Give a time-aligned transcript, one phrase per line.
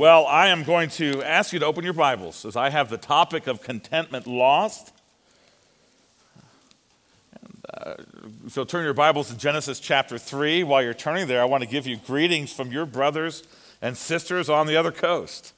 [0.00, 2.96] Well, I am going to ask you to open your Bibles as I have the
[2.96, 4.94] topic of contentment lost.
[7.42, 7.94] And, uh,
[8.48, 10.64] so turn your Bibles to Genesis chapter 3.
[10.64, 13.42] While you're turning there, I want to give you greetings from your brothers
[13.82, 15.52] and sisters on the other coast.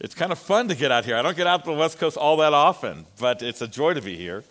[0.00, 1.16] It's kind of fun to get out here.
[1.16, 3.94] I don't get out to the West Coast all that often, but it's a joy
[3.94, 4.44] to be here.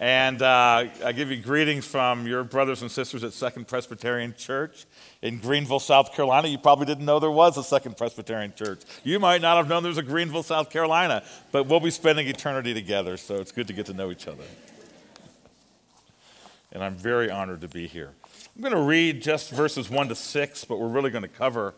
[0.00, 4.86] And uh, I give you greetings from your brothers and sisters at Second Presbyterian Church
[5.22, 6.46] in Greenville, South Carolina.
[6.46, 8.82] You probably didn't know there was a Second Presbyterian Church.
[9.02, 12.28] You might not have known there was a Greenville, South Carolina, but we'll be spending
[12.28, 14.44] eternity together, so it's good to get to know each other.
[16.70, 18.12] And I'm very honored to be here.
[18.54, 21.74] I'm going to read just verses 1 to 6, but we're really going to cover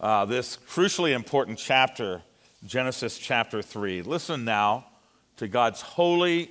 [0.00, 2.22] uh, this crucially important chapter,
[2.66, 4.02] Genesis chapter 3.
[4.02, 4.86] Listen now
[5.36, 6.50] to God's holy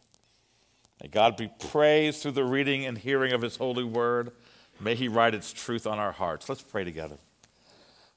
[1.01, 4.31] May God be praised through the reading and hearing of his holy word.
[4.79, 6.47] May he write its truth on our hearts.
[6.47, 7.17] Let's pray together.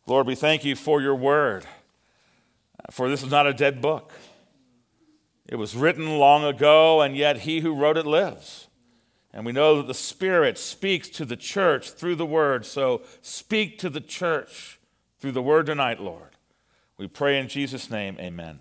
[0.07, 1.65] Lord, we thank you for your word,
[2.91, 4.13] for this is not a dead book.
[5.47, 8.69] It was written long ago, and yet he who wrote it lives.
[9.33, 12.67] And we know that the Spirit speaks to the church through the word.
[12.67, 14.79] So speak to the church
[15.19, 16.31] through the word tonight, Lord.
[16.99, 18.61] We pray in Jesus' name, amen.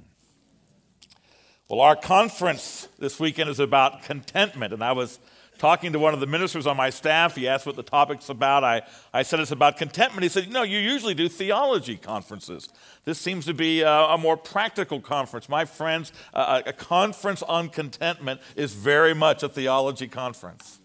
[1.69, 5.17] Well, our conference this weekend is about contentment, and I was
[5.57, 7.35] talking to one of the ministers on my staff.
[7.35, 8.65] He asked what the topic's about.
[8.65, 8.81] I,
[9.13, 10.23] I said it's about contentment.
[10.23, 12.67] He said, No, you usually do theology conferences.
[13.05, 15.47] This seems to be a, a more practical conference.
[15.47, 20.81] My friends, a, a conference on contentment is very much a theology conference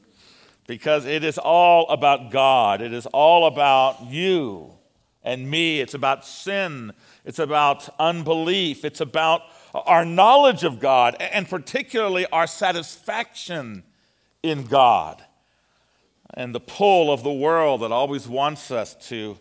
[0.68, 4.74] because it is all about God, it is all about you
[5.24, 5.80] and me.
[5.80, 6.92] It's about sin,
[7.24, 9.42] it's about unbelief, it's about
[9.74, 13.82] our knowledge of God, and particularly our satisfaction
[14.42, 15.22] in God.
[16.34, 19.38] And the pull of the world that always wants us to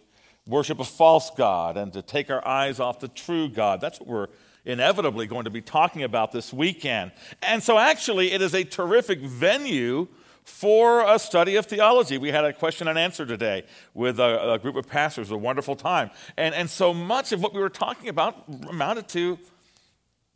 [0.47, 3.81] worship a false God and to take our eyes off the true God.
[3.81, 4.27] That's what we're
[4.65, 7.11] inevitably going to be talking about this weekend.
[7.41, 10.07] And so, actually, it is a terrific venue
[10.43, 12.17] for a study of theology.
[12.17, 15.75] We had a question and answer today with a, a group of pastors, a wonderful
[15.75, 16.09] time.
[16.37, 19.37] And, and so much of what we were talking about amounted to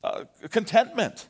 [0.04, 1.28] uh, contentment,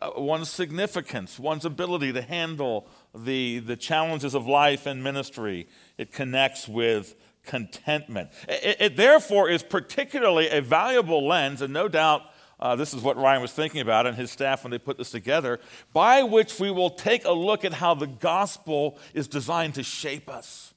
[0.00, 5.68] uh, one's significance, one's ability to handle the, the challenges of life and ministry.
[5.98, 7.14] It connects with
[7.44, 8.30] contentment.
[8.48, 12.22] It, it therefore is particularly a valuable lens, and no doubt
[12.62, 15.10] uh, this is what Ryan was thinking about and his staff when they put this
[15.10, 15.58] together,
[15.92, 20.28] by which we will take a look at how the gospel is designed to shape
[20.28, 20.72] us,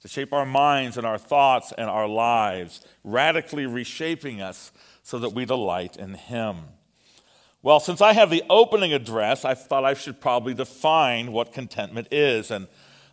[0.00, 4.72] to shape our minds and our thoughts and our lives, radically reshaping us
[5.04, 6.56] so that we delight in Him.
[7.62, 12.08] Well, since I have the opening address, I thought I should probably define what contentment
[12.10, 12.50] is.
[12.50, 12.66] And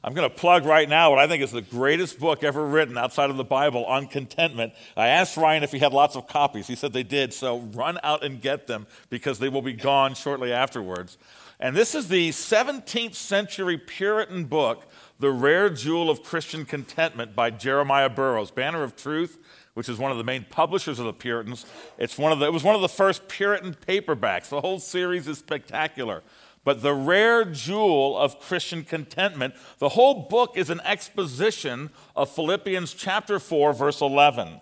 [0.04, 2.98] I'm going to plug right now what I think is the greatest book ever written
[2.98, 4.74] outside of the Bible on contentment.
[4.98, 6.68] I asked Ryan if he had lots of copies.
[6.68, 10.16] He said they did, so run out and get them because they will be gone
[10.16, 11.18] shortly afterwards.
[11.60, 17.52] And this is the 17th century Puritan book, The Rare Jewel of Christian Contentment by
[17.52, 19.38] Jeremiah Burroughs, Banner of Truth
[19.74, 21.66] which is one of the main publishers of the Puritans.
[21.98, 24.50] It's one of the, it was one of the first Puritan paperbacks.
[24.50, 26.24] The whole series is spectacular.
[26.64, 32.94] But the rare jewel of Christian contentment, the whole book is an exposition of Philippians
[32.94, 34.62] chapter 4, verse 11,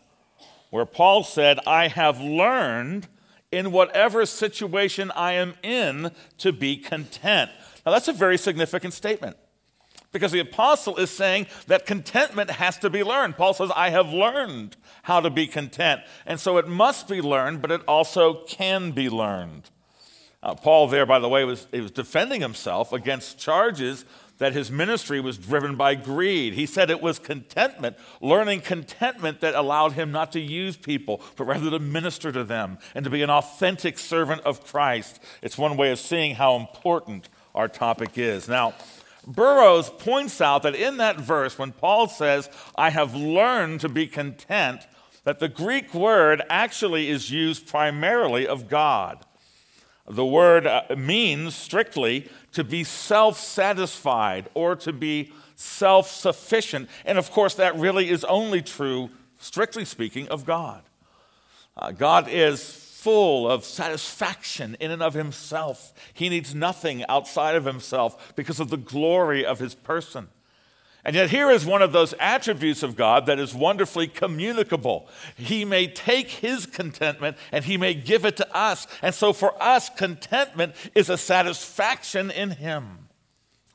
[0.70, 3.08] where Paul said, I have learned
[3.52, 7.52] in whatever situation I am in to be content.
[7.86, 9.36] Now, that's a very significant statement.
[10.12, 13.38] Because the apostle is saying that contentment has to be learned.
[13.38, 16.02] Paul says, I have learned how to be content.
[16.26, 19.70] And so it must be learned, but it also can be learned.
[20.42, 24.06] Uh, Paul, there, by the way, was, he was defending himself against charges
[24.40, 26.54] that his ministry was driven by greed.
[26.54, 31.44] He said it was contentment, learning contentment that allowed him not to use people, but
[31.44, 35.20] rather to minister to them and to be an authentic servant of Christ.
[35.42, 38.48] It's one way of seeing how important our topic is.
[38.48, 38.76] Now,
[39.26, 44.08] Burroughs points out that in that verse, when Paul says, I have learned to be
[44.08, 44.88] content,
[45.24, 49.26] that the Greek word actually is used primarily of God.
[50.08, 56.90] The word uh, means strictly to be self satisfied or to be self sufficient.
[57.06, 60.82] And of course, that really is only true, strictly speaking, of God.
[61.78, 62.64] Uh, God is
[63.00, 65.94] full of satisfaction in and of himself.
[66.14, 70.28] He needs nothing outside of himself because of the glory of his person.
[71.06, 75.08] And yet, here is one of those attributes of God that is wonderfully communicable.
[75.38, 78.86] He may take his contentment and he may give it to us.
[79.02, 83.08] And so, for us, contentment is a satisfaction in him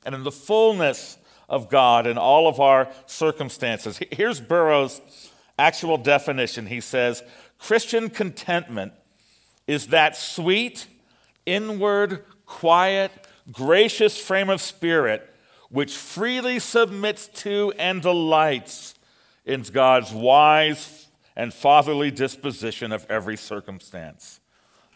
[0.04, 1.16] and in the fullness
[1.48, 3.98] of God in all of our circumstances.
[4.10, 5.00] Here's Burroughs'
[5.58, 6.66] actual definition.
[6.66, 7.22] He says
[7.58, 8.92] Christian contentment
[9.66, 10.86] is that sweet,
[11.46, 13.10] inward, quiet,
[13.50, 15.30] gracious frame of spirit
[15.70, 18.94] which freely submits to and delights
[19.44, 24.40] in God's wise and fatherly disposition of every circumstance.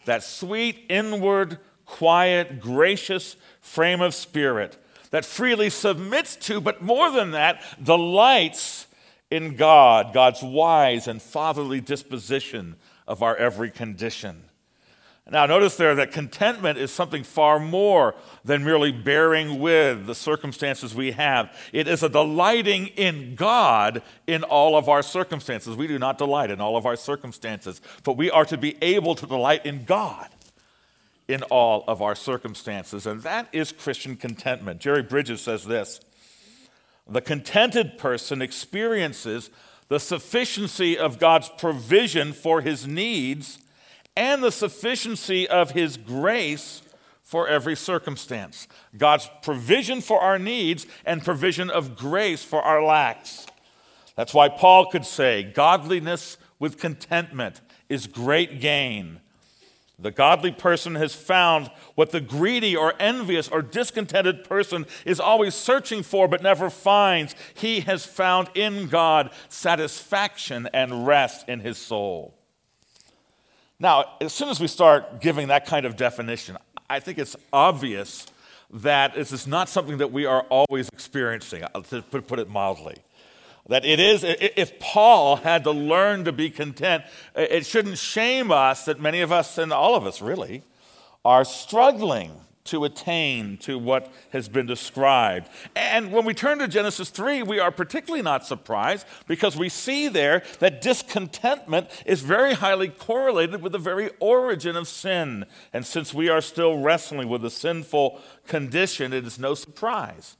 [0.05, 4.77] That sweet, inward, quiet, gracious frame of spirit
[5.11, 8.87] that freely submits to, but more than that, delights
[9.31, 12.75] in God, God's wise and fatherly disposition
[13.07, 14.43] of our every condition.
[15.31, 20.95] Now, notice there that contentment is something far more than merely bearing with the circumstances
[20.95, 21.55] we have.
[21.71, 25.75] It is a delighting in God in all of our circumstances.
[25.75, 29.13] We do not delight in all of our circumstances, but we are to be able
[29.15, 30.29] to delight in God
[31.27, 33.05] in all of our circumstances.
[33.05, 34.81] And that is Christian contentment.
[34.81, 35.99] Jerry Bridges says this
[37.07, 39.51] The contented person experiences
[39.89, 43.59] the sufficiency of God's provision for his needs
[44.19, 46.81] and the sufficiency of His grace
[47.23, 48.67] for every circumstance.
[48.97, 53.47] God's provision for our needs and provision of grace for our lacks.
[54.17, 59.21] That's why Paul could say, Godliness with contentment is great gain.
[59.97, 65.55] The godly person has found what the greedy or envious or discontented person is always
[65.55, 67.35] searching for but never finds.
[67.53, 72.38] He has found in God satisfaction and rest in his soul.
[73.79, 76.57] Now, as soon as we start giving that kind of definition,
[76.89, 78.27] I think it's obvious
[78.71, 82.97] that this is not something that we are always experiencing, uh, to put it mildly.
[83.69, 87.03] That it is, if Paul had to learn to be content,
[87.35, 90.63] it shouldn't shame us that many of us, and all of us really,
[91.23, 92.31] are struggling
[92.65, 95.49] to attain to what has been described.
[95.75, 100.07] And when we turn to Genesis 3, we are particularly not surprised because we see
[100.07, 105.45] there that discontentment is very highly correlated with the very origin of sin.
[105.73, 110.35] And since we are still wrestling with a sinful condition, it is no surprise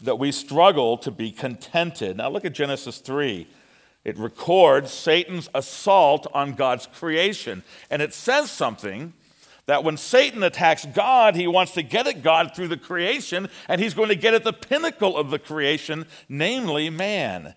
[0.00, 2.16] that we struggle to be contented.
[2.16, 3.46] Now look at Genesis 3.
[4.04, 9.12] It records Satan's assault on God's creation, and it says something
[9.66, 13.80] that when Satan attacks God, he wants to get at God through the creation, and
[13.80, 17.54] he's going to get at the pinnacle of the creation, namely man.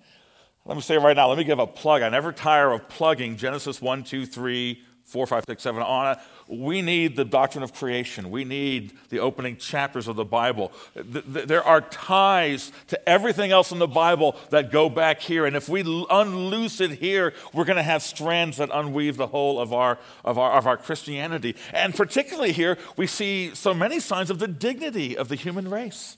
[0.66, 2.02] Let me say right now, let me give a plug.
[2.02, 6.18] I never tire of plugging Genesis 1, 2, 3, 4, 5, 6, 7, on.
[6.48, 8.30] We need the doctrine of creation.
[8.30, 10.72] We need the opening chapters of the Bible.
[10.96, 15.46] There are ties to everything else in the Bible that go back here.
[15.46, 19.60] And if we unloose it here, we're going to have strands that unweave the whole
[19.60, 21.56] of our, of, our, of our Christianity.
[21.74, 26.18] And particularly here, we see so many signs of the dignity of the human race.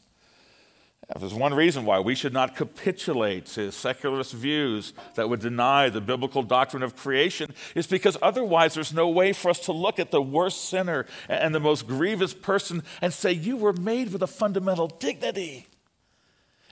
[1.15, 6.01] There's one reason why we should not capitulate to secularist views that would deny the
[6.01, 10.11] biblical doctrine of creation, is because otherwise there's no way for us to look at
[10.11, 14.27] the worst sinner and the most grievous person and say, You were made with a
[14.27, 15.67] fundamental dignity.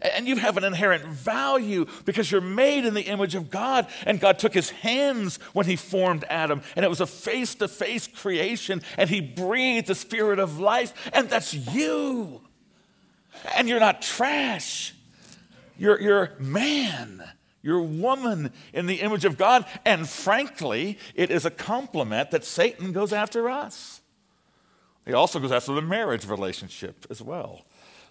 [0.01, 3.87] And you have an inherent value because you're made in the image of God.
[4.05, 7.69] And God took his hands when he formed Adam, and it was a face to
[7.69, 12.41] face creation, and he breathed the spirit of life, and that's you.
[13.55, 14.93] And you're not trash.
[15.77, 17.23] You're, you're man.
[17.61, 19.65] You're woman in the image of God.
[19.85, 24.01] And frankly, it is a compliment that Satan goes after us.
[25.05, 27.65] He also goes after the marriage relationship as well.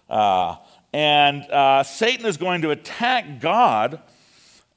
[0.09, 0.57] Uh,
[0.93, 4.01] and uh, Satan is going to attack God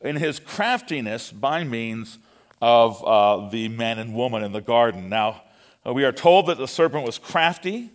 [0.00, 2.18] in his craftiness by means
[2.60, 5.08] of uh, the man and woman in the garden.
[5.08, 5.42] Now,
[5.84, 7.90] we are told that the serpent was crafty,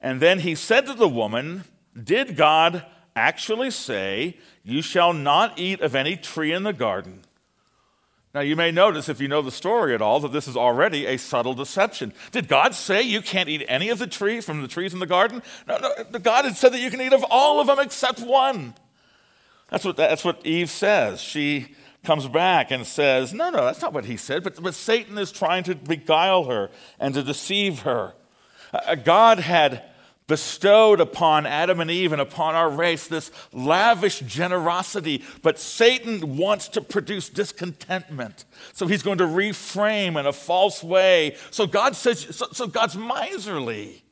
[0.00, 1.64] and then he said to the woman,
[2.02, 7.22] Did God actually say, You shall not eat of any tree in the garden?
[8.32, 11.04] Now, you may notice, if you know the story at all, that this is already
[11.06, 12.12] a subtle deception.
[12.30, 15.06] Did God say you can't eat any of the trees from the trees in the
[15.06, 15.42] garden?
[15.66, 18.74] No, no, God had said that you can eat of all of them except one.
[19.68, 21.20] That's what, that's what Eve says.
[21.20, 25.18] She comes back and says, No, no, that's not what he said, but, but Satan
[25.18, 28.14] is trying to beguile her and to deceive her.
[28.72, 29.89] Uh, God had
[30.30, 36.68] bestowed upon Adam and Eve and upon our race this lavish generosity, but Satan wants
[36.68, 38.44] to produce discontentment.
[38.72, 41.34] So he's going to reframe in a false way.
[41.50, 44.04] So God says, so, so God's miserly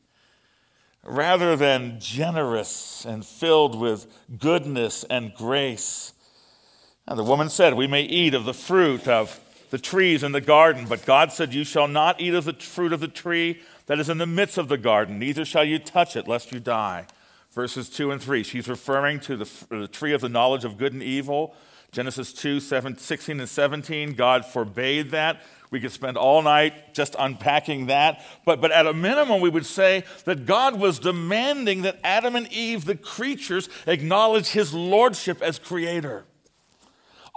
[1.05, 4.09] rather than generous and filled with
[4.41, 6.15] goodness and grace.
[7.07, 9.39] And the woman said, We may eat of the fruit of
[9.71, 12.93] the trees in the garden, but God said, You shall not eat of the fruit
[12.93, 16.15] of the tree that is in the midst of the garden, neither shall you touch
[16.15, 17.07] it, lest you die.
[17.53, 18.43] Verses 2 and 3.
[18.43, 21.55] She's referring to the, the tree of the knowledge of good and evil.
[21.91, 24.13] Genesis 2, 7, 16 and 17.
[24.13, 25.41] God forbade that.
[25.71, 28.23] We could spend all night just unpacking that.
[28.45, 32.51] But, but at a minimum, we would say that God was demanding that Adam and
[32.53, 36.25] Eve, the creatures, acknowledge his lordship as creator.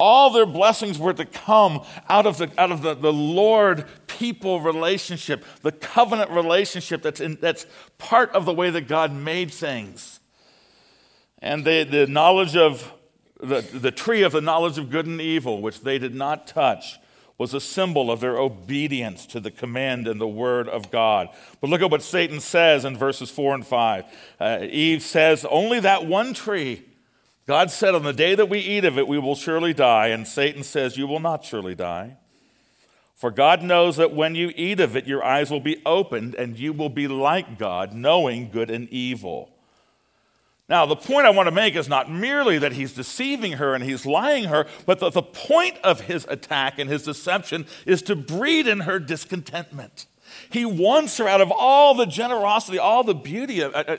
[0.04, 4.60] All their blessings were to come out of the, out of the, the Lord people
[4.60, 7.68] relationship, the covenant relationship that's, in, that's
[8.00, 10.20] part of the way that God made things.
[11.38, 12.92] And they, the knowledge of
[13.40, 16.98] the, the tree of the knowledge of good and evil, which they did not touch,
[17.38, 21.30] was a symbol of their obedience to the command and the word of God.
[21.60, 24.06] But look at what Satan says in verses 4 and 5.
[24.40, 26.86] Uh, Eve says, Only that one tree
[27.52, 30.08] God said, On the day that we eat of it, we will surely die.
[30.08, 32.16] And Satan says, You will not surely die.
[33.14, 36.58] For God knows that when you eat of it, your eyes will be opened, and
[36.58, 39.52] you will be like God, knowing good and evil.
[40.70, 43.84] Now, the point I want to make is not merely that he's deceiving her and
[43.84, 48.16] he's lying her, but that the point of his attack and his deception is to
[48.16, 50.06] breed in her discontentment.
[50.50, 53.76] He wants her out of all the generosity, all the beauty of.
[53.76, 53.98] Uh, uh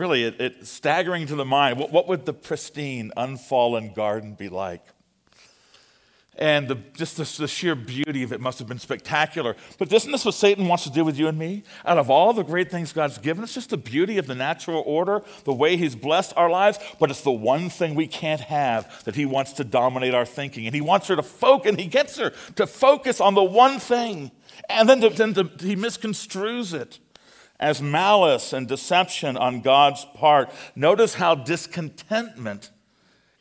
[0.00, 1.78] really it, it, staggering to the mind.
[1.78, 4.82] What, what would the pristine, unfallen garden be like?
[6.38, 9.56] And the, just the, the, sheer beauty of it must have been spectacular.
[9.76, 11.64] But isn't this what Satan wants to do with you and me?
[11.84, 14.82] Out of all the great things God's given us, just the beauty of the natural
[14.86, 19.04] order, the way He's blessed our lives, but it's the one thing we can't have
[19.04, 20.64] that He wants to dominate our thinking.
[20.64, 23.78] And He wants her to focus, and He gets her to focus on the one
[23.78, 24.30] thing.
[24.70, 27.00] And then, to, then to, He misconstrues it
[27.60, 30.50] as malice and deception on God's part.
[30.74, 32.70] Notice how discontentment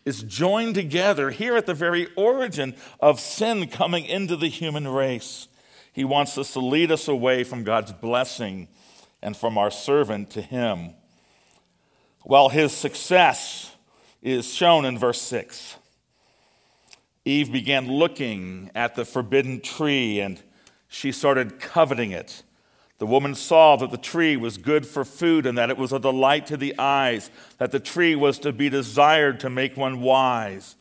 [0.06, 5.48] is joined together here at the very origin of sin coming into the human race.
[5.94, 8.68] He wants us to lead us away from God's blessing
[9.22, 10.94] and from our servant to Him.
[12.26, 13.76] Well, his success
[14.22, 15.78] is shown in verse 6.
[17.26, 20.42] Eve began looking at the forbidden tree and
[20.88, 22.44] she started coveting it.
[23.00, 26.00] The woman saw that the tree was good for food and that it was a
[26.00, 30.76] delight to the eyes, that the tree was to be desired to make one wise.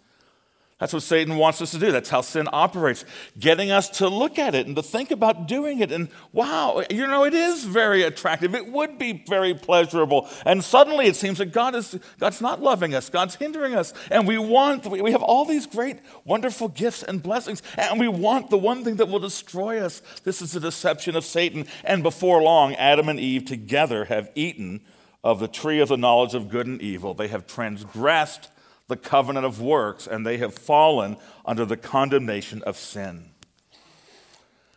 [0.78, 1.90] That's what Satan wants us to do.
[1.90, 3.04] That's how sin operates,
[3.37, 5.90] getting us to look at it and to think about doing it.
[5.90, 8.54] And wow, you know, it is very attractive.
[8.54, 10.28] It would be very pleasurable.
[10.47, 13.11] And suddenly it seems that God is God's not loving us.
[13.11, 13.92] God's hindering us.
[14.08, 17.61] And we want, we have all these great, wonderful gifts and blessings.
[17.76, 20.00] And we want the one thing that will destroy us.
[20.23, 21.66] This is the deception of Satan.
[21.82, 24.82] And before long, Adam and Eve together have eaten
[25.25, 27.14] of the tree of the knowledge of good and evil.
[27.14, 28.49] They have transgressed
[28.88, 33.30] the covenant of works, and they have fallen under the condemnation of sin.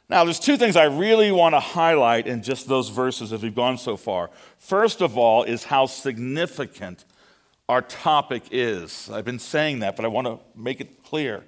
[0.10, 3.56] Now, there's two things I really want to highlight in just those verses as we've
[3.56, 4.30] gone so far.
[4.58, 7.06] First of all, is how significant
[7.70, 9.10] our topic is.
[9.10, 11.46] I've been saying that, but I want to make it clear.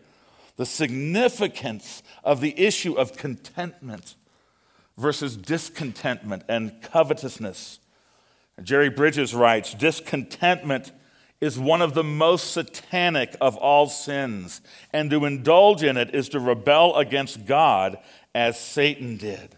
[0.55, 4.15] The significance of the issue of contentment
[4.97, 7.79] versus discontentment and covetousness.
[8.61, 10.93] Jerry Bridges writes discontentment
[11.43, 14.61] is one of the most satanic of all sins,
[14.93, 17.97] and to indulge in it is to rebel against God
[18.33, 19.53] as Satan did.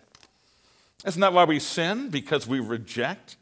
[1.06, 2.10] Isn't that why we sin?
[2.10, 3.38] Because we reject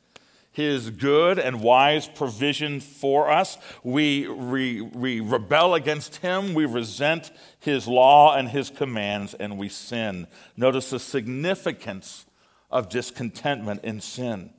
[0.51, 3.57] his good and wise provision for us.
[3.81, 7.31] We, we, we rebel against him, we resent
[7.61, 10.27] his law and his commands, and we sin.
[10.57, 12.25] Notice the significance
[12.69, 14.49] of discontentment in sin.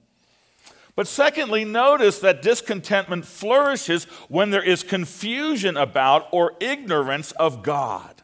[0.96, 8.22] But secondly, notice that discontentment flourishes when there is confusion about or ignorance of God.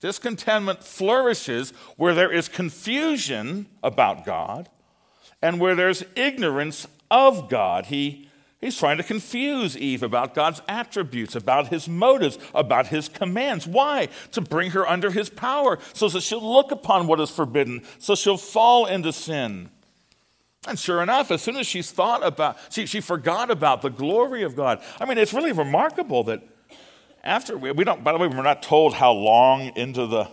[0.00, 4.68] Discontentment flourishes where there is confusion about God
[5.42, 7.86] and where there's ignorance of God.
[7.86, 8.28] He
[8.60, 13.68] He's trying to confuse Eve about God's attributes, about his motives, about his commands.
[13.68, 14.08] Why?
[14.32, 18.16] To bring her under his power so that she'll look upon what is forbidden, so
[18.16, 19.70] she'll fall into sin.
[20.66, 24.42] And sure enough, as soon as she's thought about, she, she forgot about the glory
[24.42, 24.82] of God.
[25.00, 26.42] I mean, it's really remarkable that
[27.22, 30.28] after, we, we don't, by the way, we're not told how long into, the,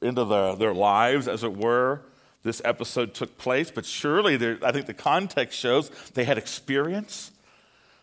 [0.00, 2.02] into the, their lives, as it were,
[2.42, 7.32] this episode took place, but surely I think the context shows they had experience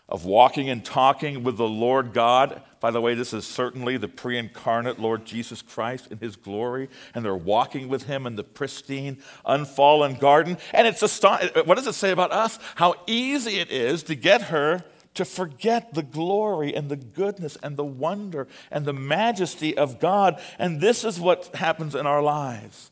[0.10, 2.62] of walking and talking with the Lord God.
[2.80, 6.90] By the way, this is certainly the pre incarnate Lord Jesus Christ in his glory,
[7.14, 10.58] and they're walking with him in the pristine, unfallen garden.
[10.74, 12.58] And it's aston- what does it say about us?
[12.76, 14.84] How easy it is to get her
[15.16, 20.40] to forget the glory and the goodness and the wonder and the majesty of God.
[20.60, 22.92] And this is what happens in our lives.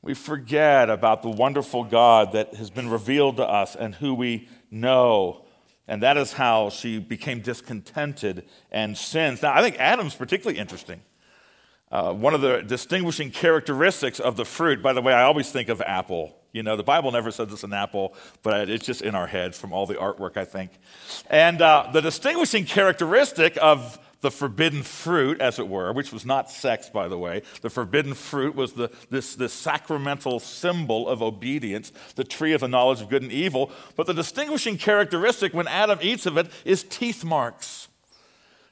[0.00, 4.48] We forget about the wonderful God that has been revealed to us and who we
[4.70, 5.44] know
[5.88, 9.42] and that is how she became discontented and sins.
[9.42, 11.00] Now, I think Adam's particularly interesting.
[11.90, 15.70] Uh, one of the distinguishing characteristics of the fruit, by the way, I always think
[15.70, 16.36] of apple.
[16.52, 19.58] You know, the Bible never says it's an apple, but it's just in our heads
[19.58, 20.72] from all the artwork, I think.
[21.30, 26.50] And uh, the distinguishing characteristic of the forbidden fruit, as it were, which was not
[26.50, 27.42] sex, by the way.
[27.62, 32.68] The forbidden fruit was the, this, this sacramental symbol of obedience, the tree of the
[32.68, 33.70] knowledge of good and evil.
[33.96, 37.88] But the distinguishing characteristic when Adam eats of it is teeth marks.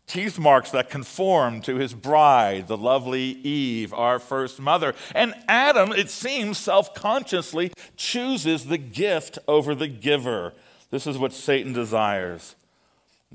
[0.06, 4.94] Teeth marks that conform to his bride, the lovely Eve, our first mother.
[5.14, 10.54] And Adam, it seems, self consciously chooses the gift over the giver.
[10.90, 12.54] This is what Satan desires.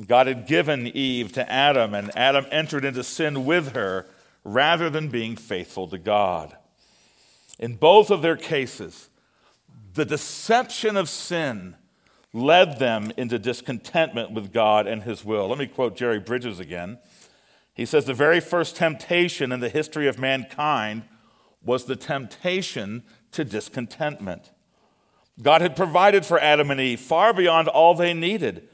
[0.08, 4.08] God had given Eve to Adam, and Adam entered into sin with her
[4.44, 6.56] rather than being faithful to God.
[7.60, 9.10] In both of their cases,
[9.94, 11.76] the deception of sin
[12.34, 15.48] led them into discontentment with God and His will.
[15.48, 16.98] Let me quote Jerry Bridges again.
[17.74, 21.04] He says, The very first temptation in the history of mankind
[21.64, 24.52] was the temptation to discontentment.
[25.42, 28.68] God had provided for Adam and Eve far beyond all they needed.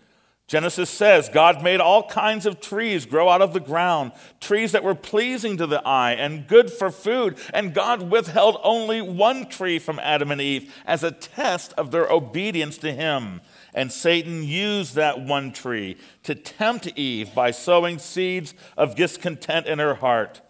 [0.48, 4.84] Genesis says God made all kinds of trees grow out of the ground, trees that
[4.84, 7.38] were pleasing to the eye and good for food.
[7.54, 12.10] And God withheld only one tree from Adam and Eve as a test of their
[12.10, 13.42] obedience to Him.
[13.74, 19.80] And Satan used that one tree to tempt Eve by sowing seeds of discontent in
[19.80, 20.42] her heart.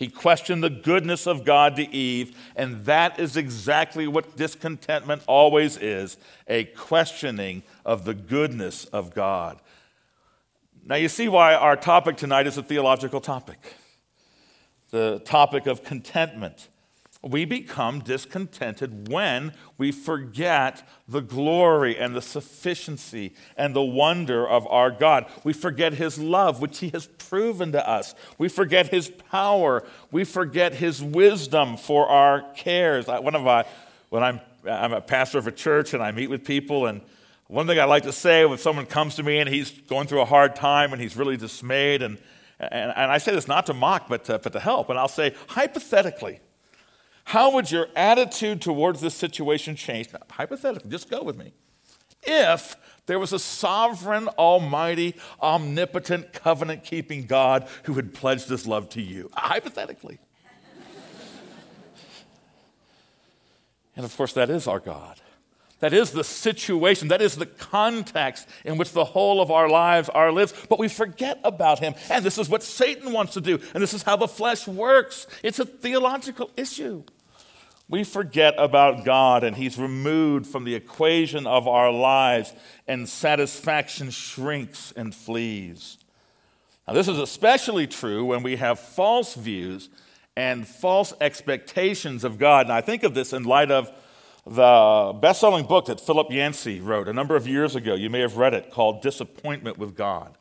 [0.00, 5.76] He questioned the goodness of God to Eve, and that is exactly what discontentment always
[5.76, 6.16] is
[6.48, 9.60] a questioning of the goodness of God.
[10.86, 13.58] Now, you see why our topic tonight is a theological topic
[14.90, 16.69] the topic of contentment
[17.22, 24.66] we become discontented when we forget the glory and the sufficiency and the wonder of
[24.68, 25.26] our God.
[25.44, 28.14] We forget His love, which He has proven to us.
[28.38, 29.84] We forget His power.
[30.10, 33.06] We forget His wisdom for our cares.
[33.06, 33.66] One of my,
[34.08, 37.02] when I'm, I'm a pastor of a church and I meet with people, and
[37.48, 40.22] one thing I like to say when someone comes to me and he's going through
[40.22, 42.16] a hard time and he's really dismayed, and,
[42.58, 45.06] and, and I say this not to mock, but to, but to help, and I'll
[45.06, 46.40] say, hypothetically,
[47.24, 50.12] how would your attitude towards this situation change?
[50.12, 51.52] Now, hypothetically, just go with me.
[52.22, 58.88] If there was a sovereign, almighty, omnipotent, covenant keeping God who had pledged his love
[58.90, 60.18] to you, hypothetically.
[63.96, 65.20] and of course, that is our God.
[65.80, 70.08] That is the situation, that is the context in which the whole of our lives
[70.10, 70.68] are lived.
[70.68, 71.94] But we forget about him.
[72.10, 73.58] And this is what Satan wants to do.
[73.74, 75.26] And this is how the flesh works.
[75.42, 77.04] It's a theological issue
[77.90, 82.52] we forget about God and He's removed from the equation of our lives,
[82.86, 85.98] and satisfaction shrinks and flees.
[86.86, 89.90] Now, this is especially true when we have false views
[90.36, 92.66] and false expectations of God.
[92.66, 93.90] And I think of this in light of
[94.46, 97.94] the best selling book that Philip Yancey wrote a number of years ago.
[97.94, 100.36] You may have read it called Disappointment with God.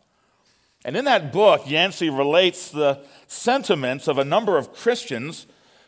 [0.86, 5.46] And in that book, Yancey relates the sentiments of a number of Christians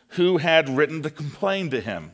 [0.08, 2.12] who had written to complain to him.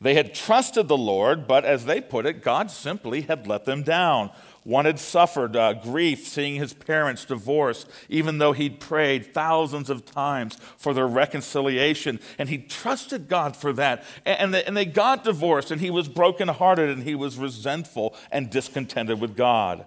[0.00, 3.82] They had trusted the Lord, but as they put it, God simply had let them
[3.84, 4.30] down.
[4.64, 10.06] One had suffered uh, grief seeing his parents divorced, even though he'd prayed thousands of
[10.06, 14.04] times for their reconciliation, and he trusted God for that.
[14.24, 19.20] And and they got divorced, and he was brokenhearted, and he was resentful and discontented
[19.20, 19.84] with God.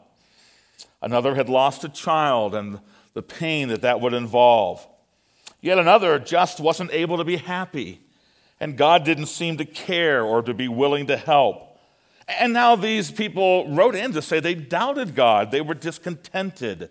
[1.02, 2.80] Another had lost a child, and
[3.16, 4.88] the pain that that would involve.
[5.60, 8.02] Yet another just wasn't able to be happy,
[8.60, 11.67] and God didn't seem to care or to be willing to help.
[12.28, 16.90] And now these people wrote in to say they doubted God, they were discontented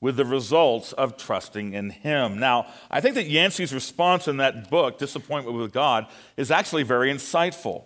[0.00, 2.38] with the results of trusting in Him.
[2.38, 7.12] Now, I think that Yancey's response in that book, Disappointment with God, is actually very
[7.12, 7.84] insightful.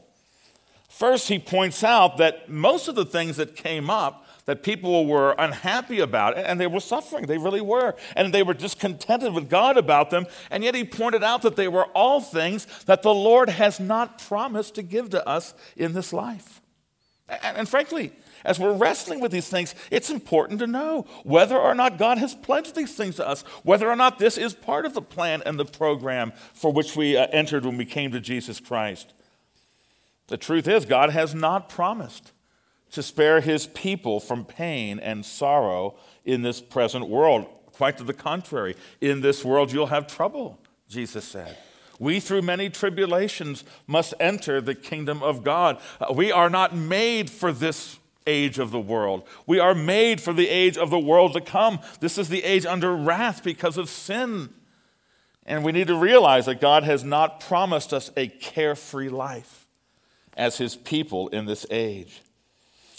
[0.89, 5.35] First, he points out that most of the things that came up that people were
[5.39, 9.77] unhappy about, and they were suffering, they really were, and they were discontented with God
[9.77, 13.49] about them, and yet he pointed out that they were all things that the Lord
[13.49, 16.62] has not promised to give to us in this life.
[17.43, 18.13] And, and frankly,
[18.45, 22.35] as we're wrestling with these things, it's important to know whether or not God has
[22.35, 25.59] pledged these things to us, whether or not this is part of the plan and
[25.59, 29.13] the program for which we uh, entered when we came to Jesus Christ.
[30.29, 32.33] The truth is, God has not promised
[32.93, 37.47] to spare his people from pain and sorrow in this present world.
[37.73, 41.57] Quite to the contrary, in this world you'll have trouble, Jesus said.
[42.03, 45.79] We, through many tribulations, must enter the kingdom of God.
[46.01, 49.23] Uh, we are not made for this age of the world.
[49.47, 51.79] We are made for the age of the world to come.
[52.01, 54.49] This is the age under wrath because of sin.
[55.47, 59.69] And we need to realize that God has not promised us a carefree life
[60.37, 62.21] as his people in this age.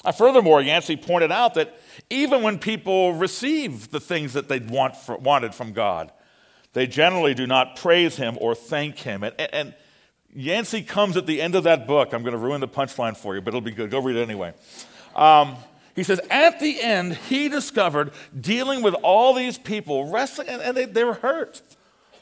[0.06, 1.78] Uh, furthermore, Yancey pointed out that
[2.10, 6.10] even when people receive the things that they want wanted from God,
[6.74, 9.24] they generally do not praise him or thank him.
[9.24, 9.76] And, and
[10.36, 12.14] Yancey comes at the end of that book.
[12.14, 13.92] I'm going to ruin the punchline for you, but it'll be good.
[13.92, 14.54] Go read it anyway.
[15.16, 15.56] Um,
[15.96, 20.76] he says, at the end, he discovered dealing with all these people, wrestling, and, and
[20.76, 21.62] they, they were hurt.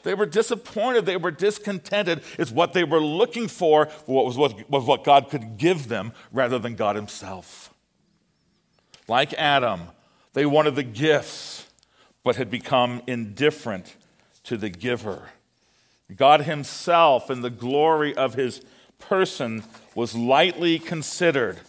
[0.02, 1.06] They were disappointed.
[1.06, 2.22] They were discontented.
[2.38, 6.12] It's what they were looking for, what was what, was what God could give them
[6.32, 7.72] rather than God Himself.
[9.08, 9.88] Like Adam,
[10.34, 11.66] they wanted the gifts,
[12.24, 13.96] but had become indifferent
[14.44, 15.30] to the giver.
[16.14, 18.60] God Himself and the glory of His
[18.98, 21.60] person was lightly considered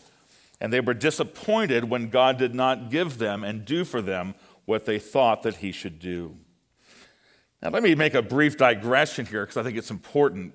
[0.63, 4.33] and they were disappointed when God did not give them and do for them
[4.63, 6.37] what they thought that He should do.
[7.61, 10.53] Now, let me make a brief digression here because I think it's important.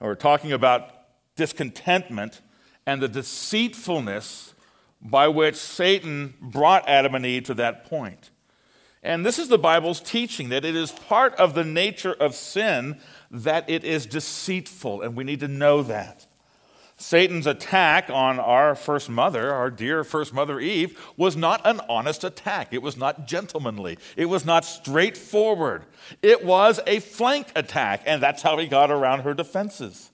[0.00, 0.90] We're talking about
[1.34, 2.42] discontentment
[2.86, 4.52] and the deceitfulness
[5.00, 8.30] by which Satan brought Adam and Eve to that point.
[9.08, 12.98] And this is the Bible's teaching that it is part of the nature of sin
[13.30, 16.26] that it is deceitful, and we need to know that.
[16.98, 22.22] Satan's attack on our first mother, our dear first mother Eve, was not an honest
[22.22, 22.68] attack.
[22.70, 23.96] It was not gentlemanly.
[24.14, 25.84] It was not straightforward.
[26.20, 30.10] It was a flank attack, and that's how he got around her defenses.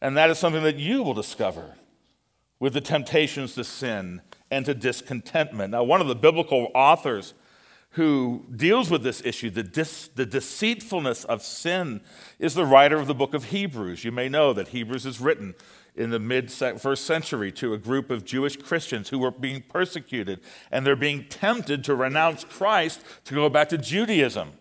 [0.00, 1.74] And that is something that you will discover
[2.60, 5.72] with the temptations to sin and to discontentment.
[5.72, 7.34] Now, one of the biblical authors
[7.96, 12.02] who deals with this issue, the, dis, the deceitfulness of sin,
[12.38, 14.04] is the writer of the book of Hebrews.
[14.04, 15.54] You may know that Hebrews is written
[15.94, 20.40] in the mid first century to a group of Jewish Christians who were being persecuted
[20.70, 24.52] and they're being tempted to renounce Christ to go back to Judaism.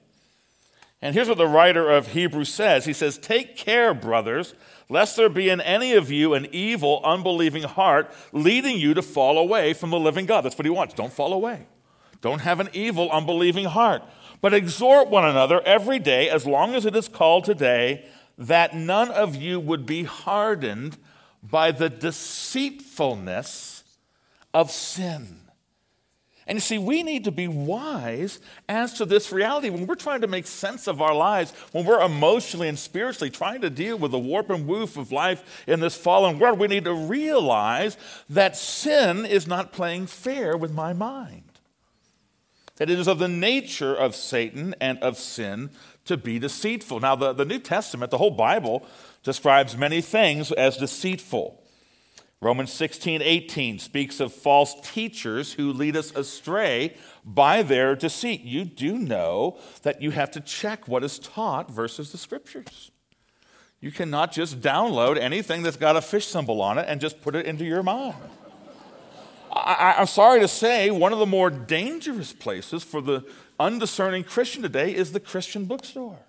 [1.01, 4.53] And here's what the writer of Hebrews says He says, Take care, brothers,
[4.87, 9.37] lest there be in any of you an evil, unbelieving heart leading you to fall
[9.37, 10.45] away from the living God.
[10.45, 10.93] That's what he wants.
[10.93, 11.67] Don't fall away.
[12.25, 14.01] Don't have an evil, unbelieving heart.
[14.41, 18.03] But exhort one another every day, as long as it is called today,
[18.39, 20.97] that none of you would be hardened
[21.43, 23.83] by the deceitfulness
[24.55, 25.37] of sin.
[26.47, 29.69] And you see, we need to be wise as to this reality.
[29.69, 33.61] When we're trying to make sense of our lives, when we're emotionally and spiritually trying
[33.61, 36.85] to deal with the warp and woof of life in this fallen world, we need
[36.85, 37.97] to realize
[38.31, 41.54] that sin is not playing fair with my mind.
[42.75, 45.69] That it is of the nature of Satan and of sin
[46.05, 46.99] to be deceitful.
[46.99, 48.85] Now, the, the New Testament, the whole Bible,
[49.23, 51.61] describes many things as deceitful.
[52.41, 58.41] Romans 16, 18 speaks of false teachers who lead us astray by their deceit.
[58.41, 62.91] You do know that you have to check what is taught versus the scriptures.
[63.79, 67.35] You cannot just download anything that's got a fish symbol on it and just put
[67.35, 68.15] it into your mind.
[69.55, 73.23] I, am sorry to say, one of the more dangerous places for the
[73.59, 76.19] undiscerning Christian today is the Christian bookstore.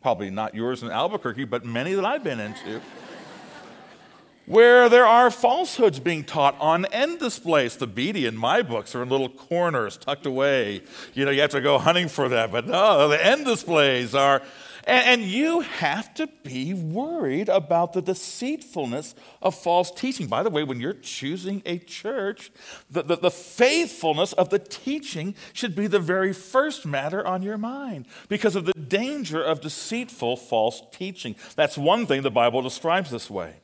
[0.00, 2.80] Probably not yours in Albuquerque, but many that I've been into.
[4.46, 7.76] where there are falsehoods being taught on end displays.
[7.76, 10.82] The Beatty in my books are in little corners tucked away.
[11.14, 14.40] You know, you have to go hunting for them, but no, the end displays are
[14.86, 20.28] and, you have to be worried about the deceitfulness of false teaching.
[20.28, 22.52] By the way, when you're choosing a church,
[22.88, 27.58] the, the, the faithfulness of the teaching should be the very first matter on your
[27.58, 31.34] mind because of the danger of deceitful false teaching.
[31.56, 33.54] That's one thing the Bible describes this way.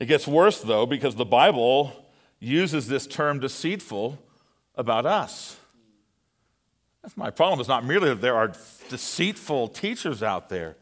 [0.00, 1.92] It gets worse, though, because the Bible
[2.40, 4.18] uses this term deceitful
[4.74, 5.58] about us.
[7.02, 7.58] That's my problem.
[7.60, 8.52] It's not merely that there are
[8.88, 10.76] deceitful teachers out there,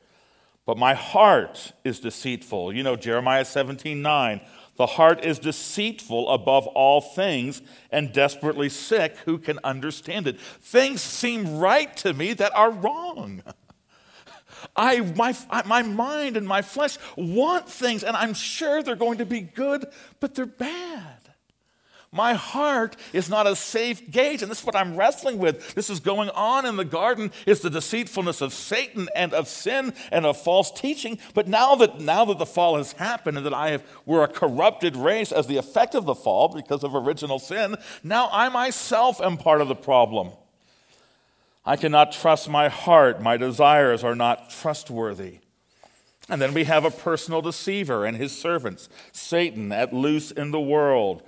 [0.67, 2.75] but my heart is deceitful.
[2.75, 4.41] You know, Jeremiah 17 9.
[4.77, 9.15] The heart is deceitful above all things and desperately sick.
[9.27, 10.41] Who can understand it?
[10.41, 13.43] Things seem right to me that are wrong.
[14.77, 15.35] I, my,
[15.67, 19.87] my mind and my flesh want things, and I'm sure they're going to be good,
[20.19, 21.10] but they're bad.
[22.13, 25.75] My heart is not a safe gauge, and this is what I'm wrestling with.
[25.75, 29.95] This is going on in the garden is the deceitfulness of Satan and of sin
[30.11, 31.21] and of false teaching.
[31.35, 34.29] But now that now that the fall has happened and that I have we're a
[34.29, 39.21] corrupted race as the effect of the fall because of original sin, now I myself
[39.21, 40.31] am part of the problem.
[41.65, 43.23] I cannot trust my heart.
[43.23, 45.39] My desires are not trustworthy.
[46.29, 50.61] And then we have a personal deceiver and his servants, Satan, at loose in the
[50.61, 51.23] world.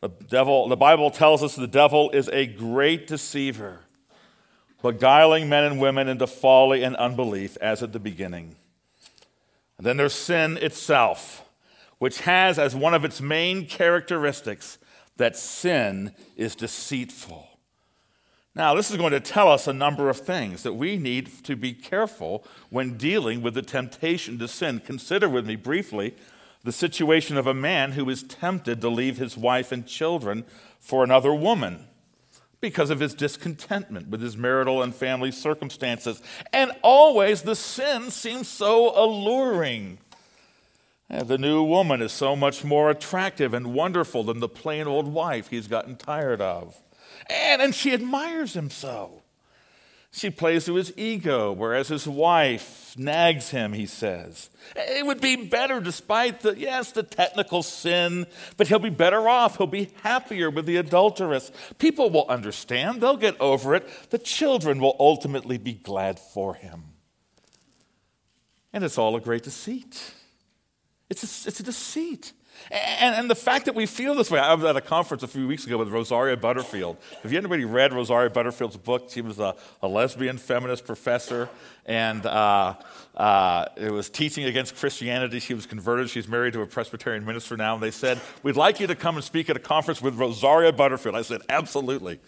[0.00, 3.80] The devil, the Bible tells us the devil is a great deceiver,
[4.80, 8.54] beguiling men and women into folly and unbelief as at the beginning.
[9.76, 11.44] And then there's sin itself,
[11.98, 14.78] which has as one of its main characteristics
[15.16, 17.48] that sin is deceitful.
[18.54, 21.54] Now, this is going to tell us a number of things that we need to
[21.54, 24.80] be careful when dealing with the temptation to sin.
[24.80, 26.14] Consider with me briefly
[26.64, 30.44] the situation of a man who is tempted to leave his wife and children
[30.80, 31.86] for another woman
[32.60, 36.20] because of his discontentment with his marital and family circumstances.
[36.52, 39.98] And always the sin seems so alluring.
[41.08, 45.48] the new woman is so much more attractive and wonderful than the plain old wife
[45.48, 46.76] he's gotten tired of.
[47.30, 49.22] And, and she admires him so.
[50.18, 54.50] She plays to his ego, whereas his wife nags him, he says.
[54.74, 58.26] It would be better despite the, yes, the technical sin,
[58.56, 59.58] but he'll be better off.
[59.58, 61.52] He'll be happier with the adulteress.
[61.78, 63.88] People will understand, they'll get over it.
[64.10, 66.82] The children will ultimately be glad for him.
[68.72, 70.14] And it's all a great deceit.
[71.08, 72.32] It's a, it's a deceit.
[72.70, 75.28] And, and, the fact that we feel this way, I was at a conference a
[75.28, 76.98] few weeks ago with Rosaria Butterfield.
[77.22, 79.08] Have you anybody read Rosaria Butterfield's book?
[79.10, 81.48] She was a, a lesbian feminist professor,
[81.86, 82.74] and uh,
[83.16, 85.40] uh, it was teaching against Christianity.
[85.40, 86.10] She was converted.
[86.10, 87.74] She's married to a Presbyterian minister now.
[87.74, 90.72] And they said, We'd like you to come and speak at a conference with Rosaria
[90.72, 91.16] Butterfield.
[91.16, 92.20] I said, Absolutely.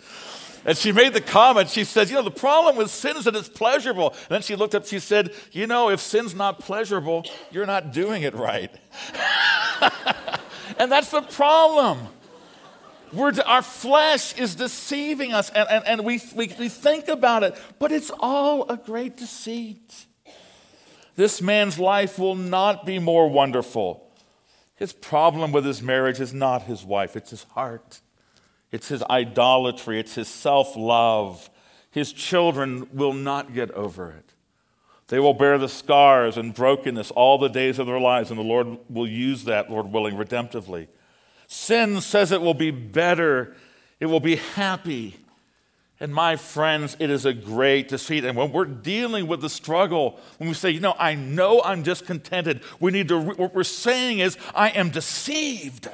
[0.64, 3.34] And she made the comment, she said, You know, the problem with sin is that
[3.34, 4.10] it's pleasurable.
[4.10, 7.92] And then she looked up, she said, You know, if sin's not pleasurable, you're not
[7.92, 8.70] doing it right.
[10.78, 11.98] and that's the problem.
[13.12, 17.54] We're, our flesh is deceiving us, and, and, and we, we, we think about it,
[17.78, 20.06] but it's all a great deceit.
[21.16, 24.06] This man's life will not be more wonderful.
[24.76, 28.00] His problem with his marriage is not his wife, it's his heart.
[28.72, 31.50] It's his idolatry, it's his self love.
[31.90, 34.29] His children will not get over it.
[35.10, 38.44] They will bear the scars and brokenness all the days of their lives, and the
[38.44, 40.86] Lord will use that, Lord willing, redemptively.
[41.48, 43.56] Sin says it will be better,
[43.98, 45.16] it will be happy.
[45.98, 48.24] And my friends, it is a great deceit.
[48.24, 51.82] And when we're dealing with the struggle, when we say, you know, I know I'm
[51.82, 55.88] discontented, we need to, what we're saying is, I am deceived.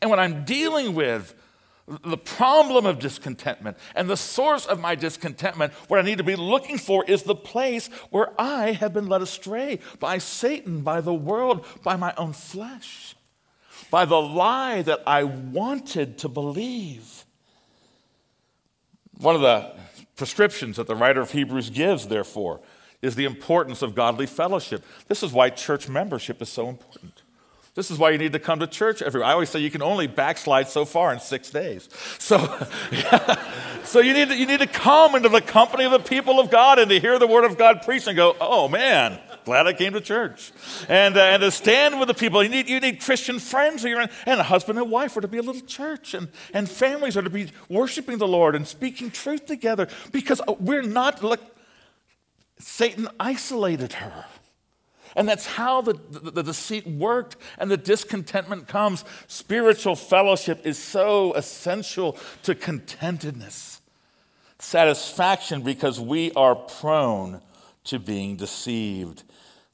[0.00, 1.34] And when I'm dealing with
[2.04, 6.36] the problem of discontentment and the source of my discontentment, what I need to be
[6.36, 11.14] looking for is the place where I have been led astray by Satan, by the
[11.14, 13.16] world, by my own flesh,
[13.90, 17.24] by the lie that I wanted to believe.
[19.18, 19.72] One of the
[20.16, 22.60] prescriptions that the writer of Hebrews gives, therefore,
[23.02, 24.84] is the importance of godly fellowship.
[25.08, 27.09] This is why church membership is so important.
[27.80, 29.22] This is why you need to come to church every.
[29.22, 31.88] I always say you can only backslide so far in six days.
[32.18, 32.36] So,
[33.84, 36.50] so you need to, you need to come into the company of the people of
[36.50, 39.72] God and to hear the word of God preached and go, oh man, glad I
[39.72, 40.52] came to church,
[40.90, 42.42] and uh, and to stand with the people.
[42.42, 45.28] You need you need Christian friends, here, and and a husband and wife are to
[45.28, 49.10] be a little church, and and families are to be worshiping the Lord and speaking
[49.10, 51.22] truth together because we're not.
[51.22, 51.40] Look,
[52.58, 54.26] Satan isolated her.
[55.16, 59.04] And that's how the, the, the, deceit worked and the discontentment comes.
[59.26, 63.80] Spiritual fellowship is so essential to contentedness,
[64.58, 67.40] satisfaction, because we are prone
[67.84, 69.24] to being deceived.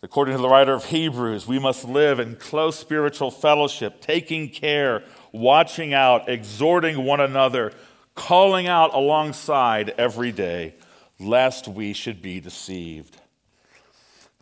[0.03, 5.03] According to the writer of Hebrews, we must live in close spiritual fellowship, taking care,
[5.33, 7.73] watching out, exhorting one another,
[8.15, 10.75] calling out alongside every day,
[11.19, 13.19] lest we should be deceived.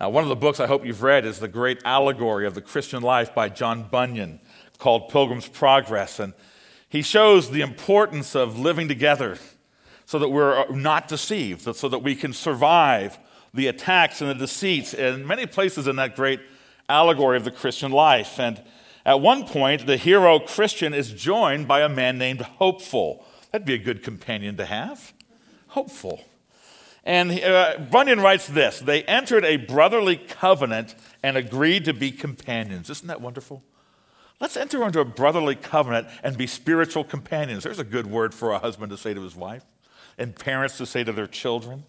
[0.01, 2.61] Now, one of the books I hope you've read is The Great Allegory of the
[2.61, 4.41] Christian Life by John Bunyan
[4.79, 6.19] called Pilgrim's Progress.
[6.19, 6.35] And
[6.89, 9.39] he shows the importance of living together
[10.05, 13.21] so that we're not deceived, so that we can survive
[13.55, 16.41] the attacks and the deceits in many places in that great
[16.89, 18.41] allegory of the Christian life.
[18.41, 18.61] And
[19.07, 23.25] at one point, the hero Christian is joined by a man named Hopeful.
[23.53, 25.13] That'd be a good companion to have.
[25.69, 26.25] Hopeful.
[27.05, 32.91] And uh, Bunyan writes this They entered a brotherly covenant and agreed to be companions.
[32.91, 33.63] Isn't that wonderful?
[34.41, 37.63] Let's enter into a brotherly covenant and be spiritual companions.
[37.65, 39.65] There's a good word for a husband to say to his wife
[40.19, 41.85] and parents to say to their children.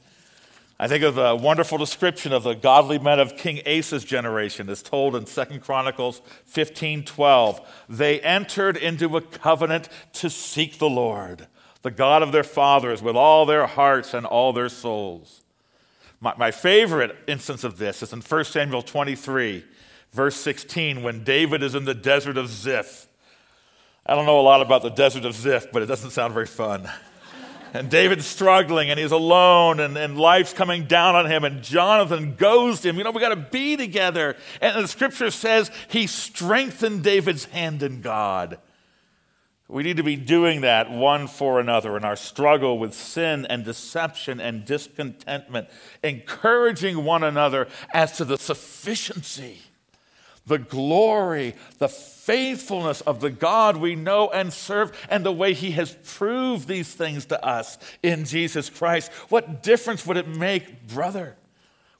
[0.77, 4.83] I think of the wonderful description of the godly men of King Asa's generation as
[4.83, 7.65] told in 2 Chronicles 15:12.
[7.87, 11.47] They entered into a covenant to seek the Lord,
[11.85, 15.43] the God of their fathers, with all their hearts and all their souls.
[16.19, 19.63] My, my favorite instance of this is in 1 Samuel 23,
[20.11, 23.05] verse 16, when David is in the desert of Ziph.
[24.03, 26.47] I don't know a lot about the desert of Ziph, but it doesn't sound very
[26.47, 26.89] fun
[27.73, 31.43] and David's struggling and he's alone and, and life's coming down on him.
[31.43, 34.37] And Jonathan goes to him, you know, we got to be together.
[34.59, 38.57] And the scripture says he strengthened David's hand in God.
[39.67, 43.65] We need to be doing that one for another in our struggle with sin and
[43.65, 45.69] deception and discontentment,
[46.03, 49.61] encouraging one another as to the sufficiency,
[50.45, 55.71] the glory, the faithfulness of the God we know and serve and the way He
[55.71, 59.11] has proved these things to us in Jesus Christ.
[59.29, 61.37] What difference would it make, brother?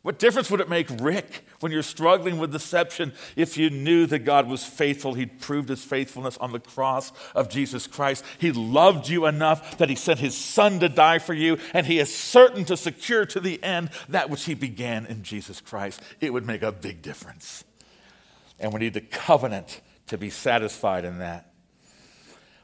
[0.05, 4.19] What difference would it make, Rick, when you're struggling with deception, if you knew that
[4.19, 5.15] God was faithful?
[5.15, 8.23] He'd proved his faithfulness on the cross of Jesus Christ.
[8.37, 11.97] He loved you enough that he sent his son to die for you, and he
[11.97, 15.99] is certain to secure to the end that which he began in Jesus Christ.
[16.21, 17.63] It would make a big difference.
[18.59, 21.51] And we need the covenant to be satisfied in that.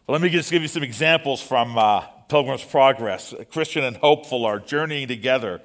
[0.06, 3.34] Well, let me just give you some examples from uh, Pilgrim's Progress.
[3.50, 5.60] Christian and Hopeful are journeying together.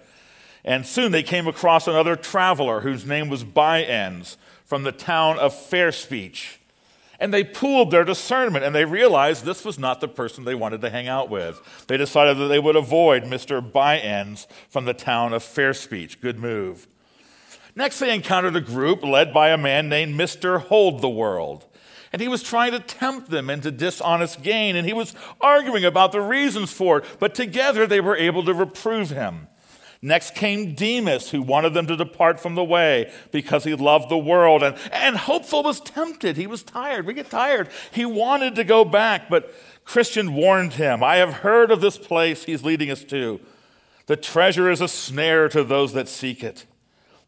[0.66, 5.54] And soon they came across another traveler whose name was By-Ends from the town of
[5.54, 6.58] Fair Speech.
[7.20, 10.80] And they pooled their discernment and they realized this was not the person they wanted
[10.82, 11.62] to hang out with.
[11.86, 13.62] They decided that they would avoid Mr.
[13.72, 16.20] By-Ends from the town of Fair Speech.
[16.20, 16.88] Good move.
[17.76, 20.60] Next, they encountered a group led by a man named Mr.
[20.60, 21.64] Hold the World.
[22.12, 26.12] And he was trying to tempt them into dishonest gain, and he was arguing about
[26.12, 29.48] the reasons for it, but together they were able to reprove him.
[30.02, 34.18] Next came Demas, who wanted them to depart from the way because he loved the
[34.18, 34.62] world.
[34.62, 36.36] And, and Hopeful was tempted.
[36.36, 37.06] He was tired.
[37.06, 37.68] We get tired.
[37.92, 39.52] He wanted to go back, but
[39.84, 43.40] Christian warned him I have heard of this place he's leading us to.
[44.06, 46.66] The treasure is a snare to those that seek it.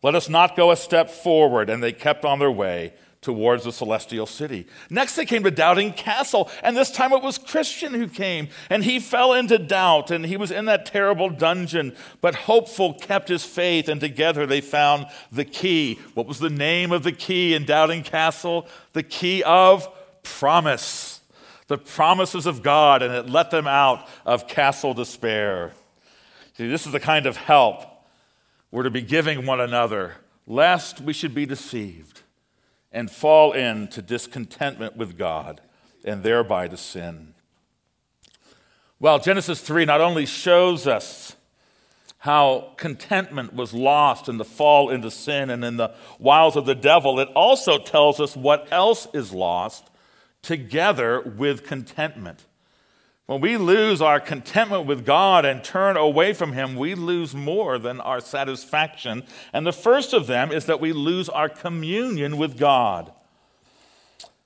[0.02, 1.70] Let us not go a step forward.
[1.70, 4.66] And they kept on their way towards the celestial city.
[4.90, 8.85] Next, they came to Doubting Castle, and this time it was Christian who came, and
[8.85, 11.96] he fell into doubt, and he was in that terrible dungeon.
[12.20, 15.98] But Hopeful kept his faith, and together they found the key.
[16.14, 18.68] What was the name of the key in Doubting Castle?
[18.92, 19.88] The key of
[20.22, 21.20] promise.
[21.66, 25.72] The promises of God, and it let them out of castle despair.
[26.57, 27.83] See, this is the kind of help
[28.70, 30.14] we're to be giving one another,
[30.46, 32.17] lest we should be deceived
[32.92, 35.61] and fall into discontentment with God
[36.05, 37.35] and thereby to sin.
[39.01, 41.37] Well, Genesis 3 not only shows us
[42.18, 46.74] how contentment was lost in the fall into sin and in the wiles of the
[46.74, 49.88] devil, it also tells us what else is lost
[50.42, 52.44] together with contentment.
[53.28, 57.78] When we lose our contentment with God and turn away from Him, we lose more
[57.78, 59.22] than our satisfaction.
[59.52, 63.12] And the first of them is that we lose our communion with God.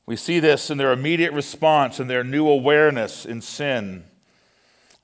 [0.05, 4.03] We see this in their immediate response and their new awareness in sin.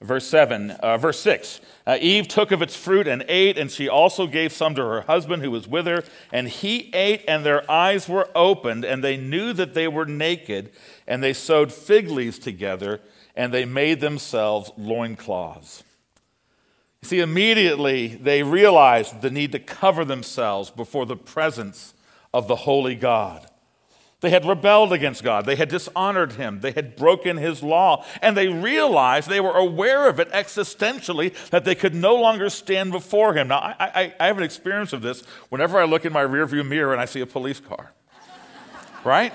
[0.01, 3.89] Verse 7, uh, verse 6 uh, Eve took of its fruit and ate, and she
[3.89, 6.03] also gave some to her husband who was with her.
[6.33, 10.73] And he ate, and their eyes were opened, and they knew that they were naked,
[11.07, 13.01] and they sewed fig leaves together
[13.39, 15.85] and they made themselves loincloths.
[17.01, 21.95] You see, immediately they realized the need to cover themselves before the presence
[22.35, 23.47] of the holy God.
[24.21, 25.47] They had rebelled against God.
[25.47, 26.59] They had dishonored him.
[26.59, 28.05] They had broken his law.
[28.21, 32.91] And they realized, they were aware of it existentially, that they could no longer stand
[32.91, 33.47] before him.
[33.47, 36.67] Now, I, I, I have an experience of this whenever I look in my rearview
[36.67, 37.93] mirror and I see a police car.
[39.05, 39.33] right?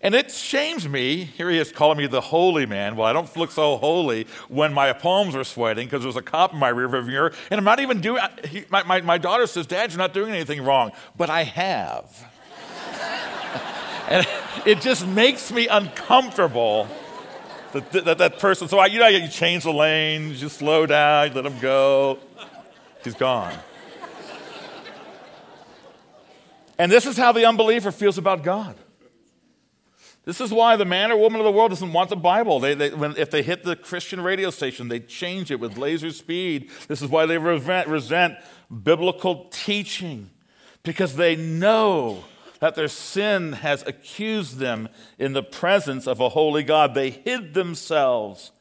[0.00, 1.24] And it shames me.
[1.24, 2.94] Here he is calling me the holy man.
[2.94, 6.52] Well, I don't look so holy when my palms are sweating because there's a cop
[6.52, 8.22] in my rearview mirror, and I'm not even doing.
[8.48, 12.26] He, my, my, my daughter says, "Dad, you're not doing anything wrong," but I have,
[14.08, 14.26] and
[14.64, 16.86] it just makes me uncomfortable.
[17.72, 18.66] That, that, that person.
[18.66, 22.18] So I, you know, you change the lanes, you slow down, you let him go.
[23.04, 23.52] He's gone.
[26.78, 28.74] And this is how the unbeliever feels about God.
[30.28, 32.60] This is why the man or woman of the world doesn't want the Bible.
[32.60, 36.10] They, they, when, if they hit the Christian radio station, they change it with laser
[36.10, 36.70] speed.
[36.86, 38.36] This is why they resent, resent
[38.84, 40.28] biblical teaching,
[40.82, 42.24] because they know
[42.60, 46.92] that their sin has accused them in the presence of a holy God.
[46.92, 48.52] They hid themselves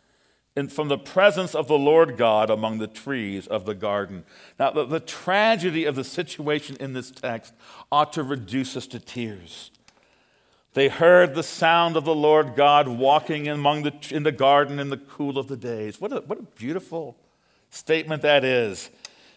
[0.55, 4.23] in, from the presence of the Lord God among the trees of the garden.
[4.57, 7.53] Now, the, the tragedy of the situation in this text
[7.91, 9.71] ought to reduce us to tears.
[10.77, 14.91] They heard the sound of the Lord God walking among the, in the garden in
[14.91, 15.99] the cool of the days.
[15.99, 17.17] What a, what a beautiful
[17.71, 18.91] statement that is.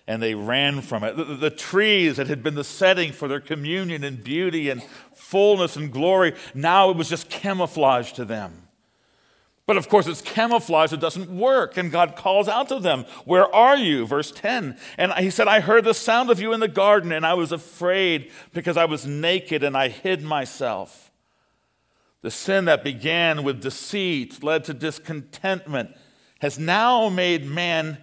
[0.07, 1.17] And they ran from it.
[1.17, 4.83] The, the, trees that had been the setting for their communion and beauty and
[5.15, 8.69] fullness and glory, now it was just camouflage to them.
[9.65, 11.79] But of course, it's camouflage, it doesn't work.
[11.79, 14.07] And God calls out to them, Where are you?
[14.07, 14.77] Verse 10.
[14.99, 17.51] And he said, I heard the sound of you in the garden, and I was
[17.51, 21.10] afraid because I was naked and I hid myself.
[22.23, 25.97] The sin that began with deceit, led to discontentment,
[26.41, 27.99] has now made man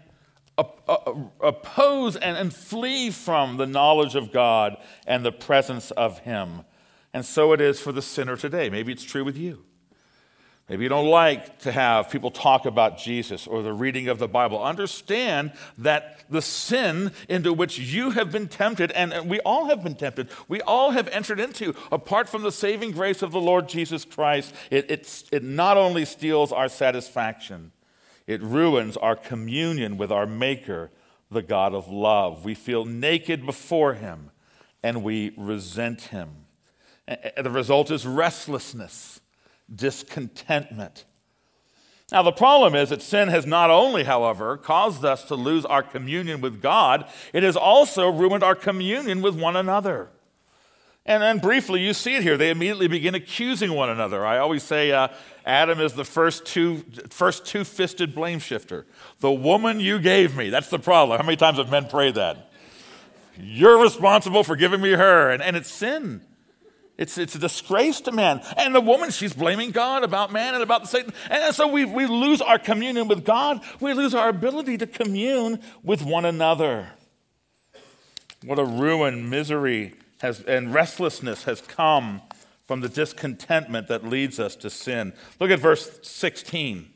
[0.58, 6.64] uh, uh, oppose and, flee from the knowledge of God and the presence of Him.
[7.14, 8.70] And so it is for the sinner today.
[8.70, 9.66] Maybe it's true with you.
[10.70, 14.28] Maybe you don't like to have people talk about Jesus or the reading of the
[14.28, 14.62] Bible.
[14.62, 19.96] Understand that the sin into which you have been tempted, and we all have been
[19.96, 24.04] tempted, we all have entered into, apart from the saving grace of the Lord Jesus
[24.04, 24.92] Christ, it,
[25.32, 27.72] it, not only steals our satisfaction,
[28.26, 30.92] it ruins our communion with our Maker,
[31.32, 32.44] the God of love.
[32.44, 34.32] We feel naked before Him
[34.84, 36.30] and we resent Him.
[37.08, 39.22] The result is restlessness
[39.74, 41.06] discontentment.
[42.12, 45.84] Now, the problem is that sin has not only, however, caused us to lose our
[45.84, 50.10] communion with God, it has also ruined our communion with one another.
[51.06, 52.38] And then briefly, you see it here.
[52.38, 54.26] They immediately begin accusing one another.
[54.26, 55.08] I always say uh,
[55.46, 58.86] Adam is the first two, first two-fisted blame shifter.
[59.20, 60.50] The woman you gave me.
[60.50, 61.18] That's the problem.
[61.18, 62.52] How many times have men prayed that?
[63.38, 65.32] You're responsible for giving me her.
[65.32, 66.22] And, and it's sin.
[66.98, 68.42] It's, it's a disgrace to man.
[68.58, 71.14] And the woman, she's blaming God about man and about the Satan.
[71.30, 73.62] And so we, we lose our communion with God.
[73.80, 76.90] We lose our ability to commune with one another.
[78.44, 82.22] What a ruin, misery has, and restlessness has come
[82.66, 85.14] from the discontentment that leads us to sin.
[85.40, 86.90] Look at verse 16.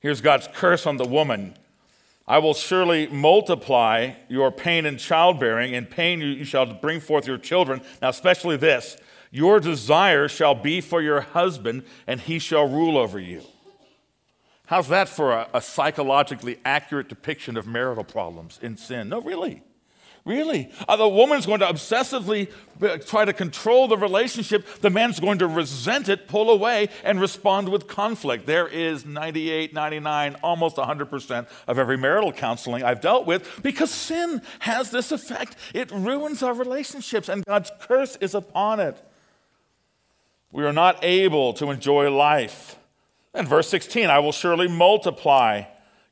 [0.00, 1.56] Here's God's curse on the woman.
[2.26, 5.74] I will surely multiply your pain in childbearing.
[5.74, 7.82] and pain you shall bring forth your children.
[8.00, 8.96] Now, especially this
[9.30, 13.42] your desire shall be for your husband, and he shall rule over you.
[14.66, 19.08] How's that for a, a psychologically accurate depiction of marital problems in sin?
[19.08, 19.62] No, really.
[20.24, 20.70] Really?
[20.88, 22.50] Uh, the woman's going to obsessively
[22.80, 24.66] uh, try to control the relationship.
[24.80, 28.46] The man's going to resent it, pull away, and respond with conflict.
[28.46, 34.40] There is 98, 99, almost 100% of every marital counseling I've dealt with because sin
[34.60, 35.56] has this effect.
[35.74, 38.96] It ruins our relationships, and God's curse is upon it.
[40.52, 42.76] We are not able to enjoy life.
[43.34, 45.64] And verse 16, I will surely multiply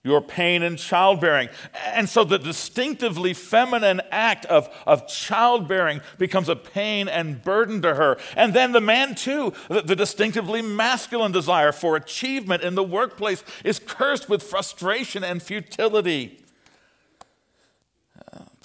[0.05, 1.49] your pain in childbearing.
[1.87, 7.95] And so the distinctively feminine act of, of childbearing becomes a pain and burden to
[7.95, 8.19] her.
[8.37, 13.45] And then the man, too, the, the distinctively masculine desire for achievement in the workplace
[13.65, 16.41] is cursed with frustration and futility.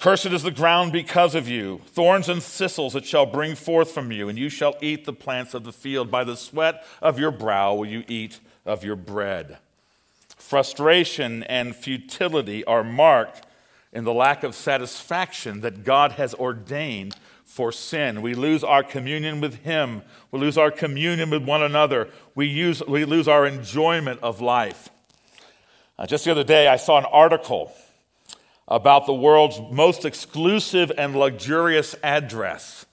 [0.00, 1.80] Cursed is the ground because of you.
[1.86, 5.54] Thorns and thistles it shall bring forth from you, and you shall eat the plants
[5.54, 6.08] of the field.
[6.08, 9.58] By the sweat of your brow will you eat of your bread
[10.48, 13.46] frustration and futility are marked
[13.92, 18.22] in the lack of satisfaction that God has ordained for sin.
[18.22, 22.82] We lose our communion with Him, we lose our communion with one another, we, use,
[22.88, 24.88] we lose our enjoyment of life.
[25.98, 27.74] Uh, just the other day, I saw an article
[28.66, 32.86] about the world's most exclusive and luxurious address.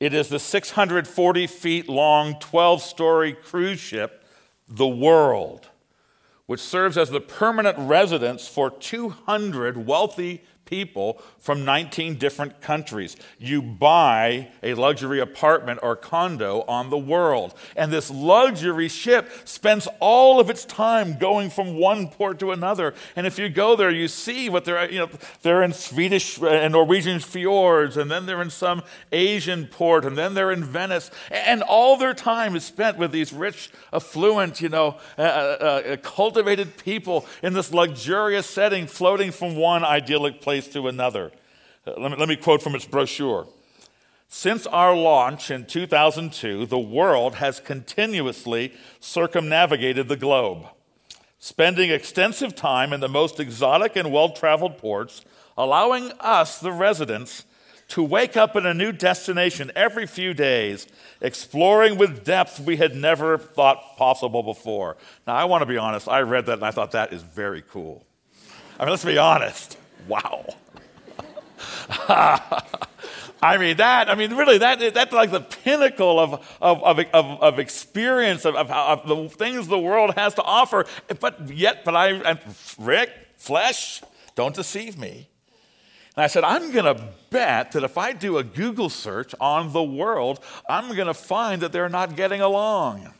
[0.00, 4.22] It is the 640 feet long, 12 story cruise ship,
[4.68, 5.69] The World
[6.50, 13.16] which serves as the permanent residence for 200 wealthy people from 19 different countries.
[13.38, 17.54] You buy a luxury apartment or condo on the world.
[17.74, 22.94] And this luxury ship spends all of its time going from one port to another.
[23.16, 25.10] And if you go there, you see what they're, you know,
[25.42, 30.34] they're in Swedish and Norwegian fjords, and then they're in some Asian port, and then
[30.34, 31.10] they're in Venice.
[31.30, 35.96] And all their time is spent with these rich, affluent, you know, uh, uh, uh
[35.96, 41.32] cultivated people in this luxurious setting, floating from one idyllic place to another.
[41.86, 43.46] Uh, let, me, let me quote from its brochure.
[44.28, 50.66] Since our launch in 2002, the world has continuously circumnavigated the globe,
[51.40, 55.24] spending extensive time in the most exotic and well traveled ports,
[55.58, 57.44] allowing us, the residents,
[57.90, 60.86] to wake up in a new destination every few days,
[61.20, 64.96] exploring with depth we had never thought possible before.
[65.26, 67.62] Now, I want to be honest, I read that and I thought that is very
[67.62, 68.06] cool.
[68.78, 69.76] I mean, let's be honest.
[70.10, 70.44] Wow.
[73.42, 77.42] I mean, that, I mean, really, that, that's like the pinnacle of, of, of, of,
[77.42, 80.84] of experience of, of, of, the things the world has to offer.
[81.20, 82.38] But yet, but I,
[82.78, 84.02] Rick, flesh,
[84.34, 85.28] don't deceive me.
[86.16, 89.72] And I said, I'm going to bet that if I do a Google search on
[89.72, 93.14] the world, I'm going to find that they're not getting along.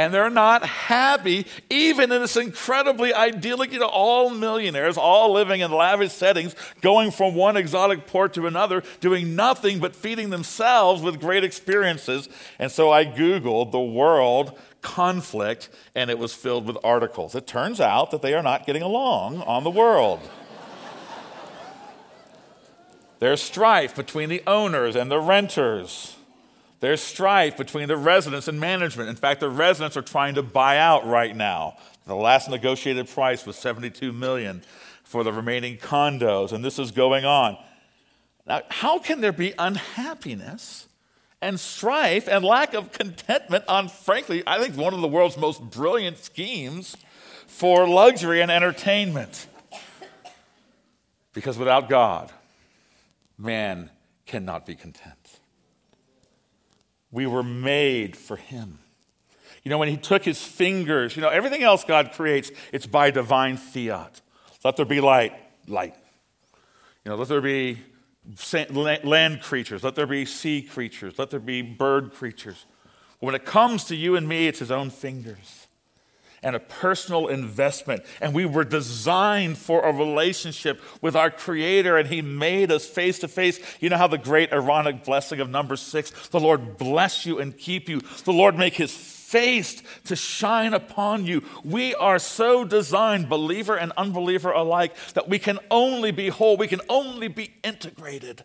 [0.00, 5.60] And they're not happy, even in this incredibly idyllic, you know, all millionaires, all living
[5.60, 11.02] in lavish settings, going from one exotic port to another, doing nothing but feeding themselves
[11.02, 12.30] with great experiences.
[12.58, 17.34] And so I Googled the world conflict, and it was filled with articles.
[17.34, 20.20] It turns out that they are not getting along on the world.
[23.18, 26.16] There's strife between the owners and the renters.
[26.80, 29.10] There's strife between the residents and management.
[29.10, 31.76] In fact, the residents are trying to buy out right now.
[32.06, 34.62] The last negotiated price was 72 million
[35.04, 37.58] for the remaining condos, and this is going on.
[38.46, 40.88] Now, how can there be unhappiness
[41.42, 45.62] and strife and lack of contentment on, frankly, I think one of the world's most
[45.62, 46.96] brilliant schemes
[47.46, 49.46] for luxury and entertainment?
[51.34, 52.32] Because without God,
[53.36, 53.90] man
[54.26, 55.19] cannot be content.
[57.10, 58.78] We were made for him.
[59.62, 63.10] You know, when he took his fingers, you know, everything else God creates, it's by
[63.10, 64.20] divine fiat.
[64.64, 65.34] Let there be light,
[65.66, 65.94] light.
[67.04, 67.78] You know, let there be
[69.02, 72.66] land creatures, let there be sea creatures, let there be bird creatures.
[73.18, 75.66] When it comes to you and me, it's his own fingers
[76.42, 78.02] and a personal investment.
[78.20, 83.18] And we were designed for a relationship with our Creator, and He made us face
[83.20, 83.60] to face.
[83.80, 87.56] You know how the great Aaronic blessing of number six the Lord bless you and
[87.56, 91.44] keep you, the Lord make His face to shine upon you.
[91.62, 96.68] We are so designed, believer and unbeliever alike, that we can only be whole, we
[96.68, 98.44] can only be integrated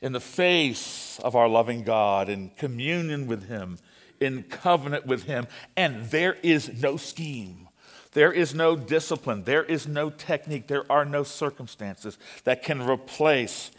[0.00, 3.78] in the face of our loving God, in communion with Him
[4.20, 5.46] in covenant with Him,
[5.76, 7.68] and there is no scheme.
[8.12, 9.44] There is no discipline.
[9.44, 10.66] There is no technique.
[10.66, 13.70] There are no circumstances that can replace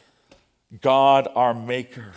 [0.81, 2.13] God, our Maker,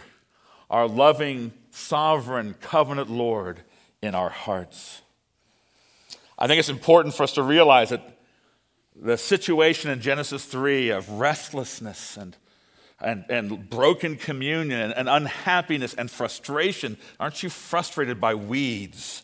[0.70, 3.60] our loving, sovereign, covenant Lord
[4.02, 5.00] in our hearts.
[6.38, 8.18] I think it's important for us to realize that
[8.94, 12.36] the situation in Genesis 3 of restlessness and
[13.02, 16.96] and, and broken communion and, unhappiness and frustration.
[17.18, 19.22] Aren't you frustrated by weeds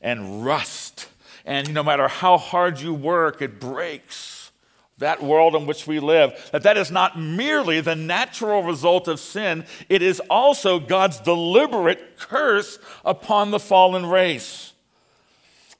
[0.00, 1.08] and rust?
[1.44, 4.50] And no matter how hard you work, it breaks
[4.98, 9.18] that world in which we live, that that is not merely the natural result of
[9.18, 14.74] sin, it is also God's deliberate curse upon the fallen race.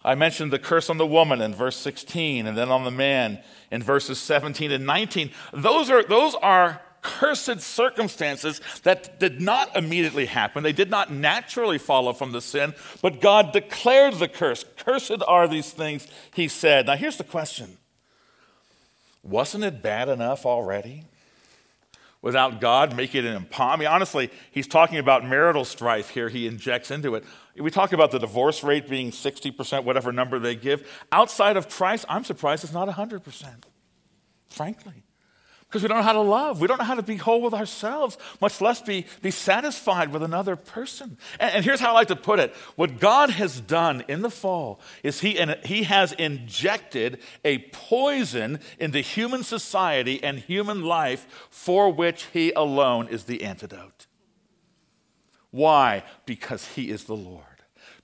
[0.02, 3.40] I mentioned the curse on the woman in verse 16 and then on the man
[3.70, 5.30] in verses 17 and 19.
[5.52, 10.62] Those are, those are cursed circumstances that did not immediately happen.
[10.62, 14.64] They did not naturally follow from the sin, but God declared the curse.
[14.78, 16.86] Cursed are these things, he said.
[16.86, 17.78] Now, here's the question
[19.22, 21.04] Wasn't it bad enough already?
[22.22, 23.72] Without God making it impossible.
[23.72, 26.28] I mean, honestly, he's talking about marital strife here.
[26.28, 27.24] He injects into it.
[27.56, 30.86] We talk about the divorce rate being 60%, whatever number they give.
[31.10, 33.62] Outside of Christ, I'm surprised it's not 100%,
[34.50, 35.02] frankly.
[35.70, 36.60] Because we don't know how to love.
[36.60, 40.24] We don't know how to be whole with ourselves, much less be, be satisfied with
[40.24, 41.16] another person.
[41.38, 44.30] And, and here's how I like to put it what God has done in the
[44.30, 51.48] fall is he, and he has injected a poison into human society and human life
[51.50, 54.08] for which He alone is the antidote.
[55.52, 56.02] Why?
[56.26, 57.49] Because He is the Lord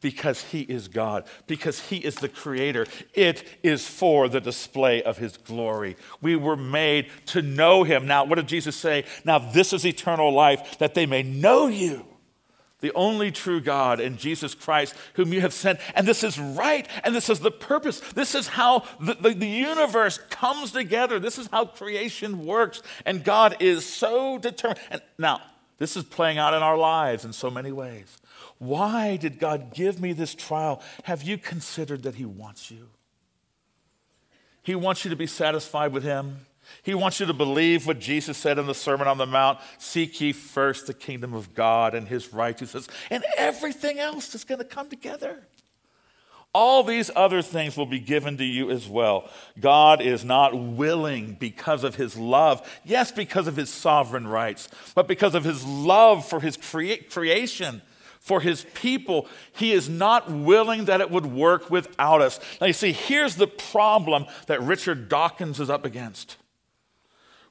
[0.01, 2.87] because he is God, because he is the creator.
[3.15, 5.97] It is for the display of his glory.
[6.21, 8.07] We were made to know him.
[8.07, 9.05] Now, what did Jesus say?
[9.25, 12.07] Now, this is eternal life, that they may know you,
[12.81, 15.81] the only true God, and Jesus Christ, whom you have sent.
[15.95, 18.01] And this is right, and this is the purpose.
[18.01, 21.19] This is how the, the, the universe comes together.
[21.19, 22.83] This is how creation works.
[23.07, 24.81] And God is so determined.
[24.91, 25.41] And now,
[25.79, 28.17] this is playing out in our lives in so many ways.
[28.59, 30.83] Why did God give me this trial?
[31.05, 32.89] Have you considered that He wants you?
[34.63, 36.39] He wants you to be satisfied with Him.
[36.83, 40.21] He wants you to believe what Jesus said in the Sermon on the Mount Seek
[40.21, 44.65] ye first the kingdom of God and His righteousness, and everything else is going to
[44.65, 45.47] come together.
[46.53, 49.29] All these other things will be given to you as well.
[49.61, 55.07] God is not willing because of his love, yes, because of his sovereign rights, but
[55.07, 57.83] because of his love for his crea- creation
[58.27, 59.29] for his people.
[59.53, 62.41] He is not willing that it would work without us.
[62.61, 66.37] Now, you see, here's the problem that Richard Dawkins is up against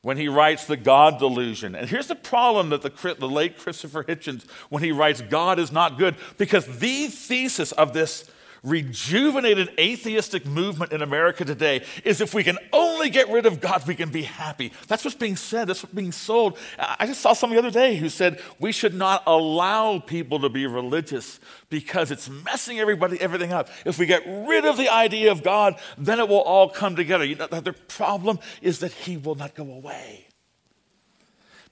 [0.02, 1.76] when he writes The God Delusion.
[1.76, 5.72] And here's the problem that the, the late Christopher Hitchens, when he writes God is
[5.72, 8.30] not good, because the thesis of this
[8.66, 13.88] rejuvenated atheistic movement in America today is if we can only get rid of God,
[13.88, 14.72] we can be happy.
[14.88, 16.58] That's what's being said, that's what's being sold.
[16.78, 20.50] I just saw somebody the other day who said we should not allow people to
[20.50, 21.40] be religious
[21.70, 23.70] because it's messing everybody everything up.
[23.86, 27.24] If we get rid of the idea of God, then it will all come together.
[27.24, 30.25] You know, the problem is that He will not go away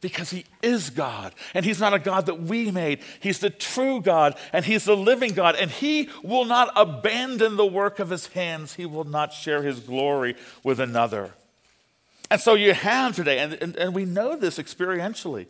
[0.04, 1.34] because he is God.
[1.56, 3.00] And he's not a God that we made.
[3.22, 5.56] He's the true God and he's the living God.
[5.56, 9.80] And he will not abandon the work of his hands, he will not share his
[9.80, 11.34] glory with another.
[12.30, 15.48] And so you have today, and, and, and we know this experientially,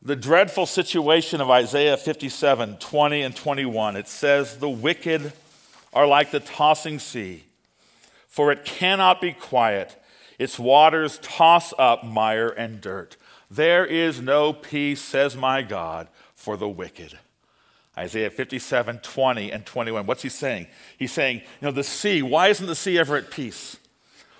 [0.00, 3.96] the dreadful situation of Isaiah 57 20 and 21.
[3.96, 5.32] It says, The wicked
[5.92, 7.44] are like the tossing sea,
[8.28, 9.96] for it cannot be quiet.
[10.38, 13.16] Its waters toss up mire and dirt.
[13.54, 17.18] There is no peace, says my God, for the wicked.
[17.98, 20.06] Isaiah 57, 20 and 21.
[20.06, 20.68] What's he saying?
[20.98, 23.76] He's saying, you know, the sea, why isn't the sea ever at peace?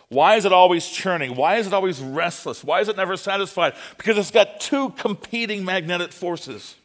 [0.08, 1.36] Why is it always churning?
[1.36, 2.64] Why is it always restless?
[2.64, 3.74] Why is it never satisfied?
[3.98, 6.76] Because it's got two competing magnetic forces.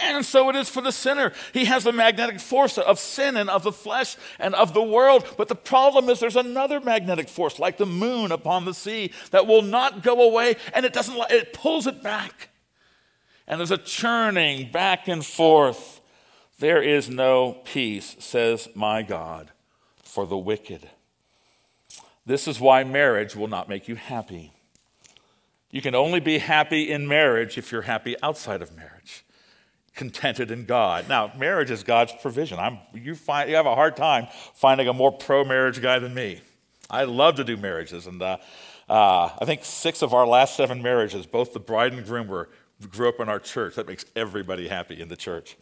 [0.00, 1.32] And so it is for the sinner.
[1.52, 5.26] He has the magnetic force of sin and of the flesh and of the world.
[5.36, 9.46] But the problem is there's another magnetic force, like the moon upon the sea, that
[9.46, 12.48] will not go away and it doesn't, it pulls it back.
[13.46, 16.00] And there's a churning back and forth.
[16.58, 19.50] There is no peace, says my God,
[20.02, 20.88] for the wicked.
[22.24, 24.52] This is why marriage will not make you happy.
[25.70, 29.24] You can only be happy in marriage if you're happy outside of marriage
[30.00, 31.10] contented in God.
[31.10, 32.58] Now, marriage is God's provision.
[32.58, 36.14] I'm, you, find, you have a hard time finding a more pro marriage guy than
[36.14, 36.40] me.
[36.88, 38.06] I love to do marriages.
[38.06, 38.38] And uh,
[38.88, 42.48] uh, I think six of our last seven marriages, both the bride and groom were,
[42.90, 43.74] grew up in our church.
[43.74, 45.58] That makes everybody happy in the church.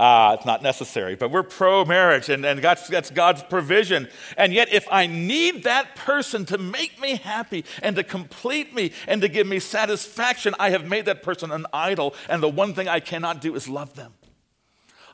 [0.00, 4.08] Uh, it's not necessary, but we're pro marriage and, and that's, that's God's provision.
[4.38, 8.92] And yet, if I need that person to make me happy and to complete me
[9.06, 12.14] and to give me satisfaction, I have made that person an idol.
[12.30, 14.14] And the one thing I cannot do is love them.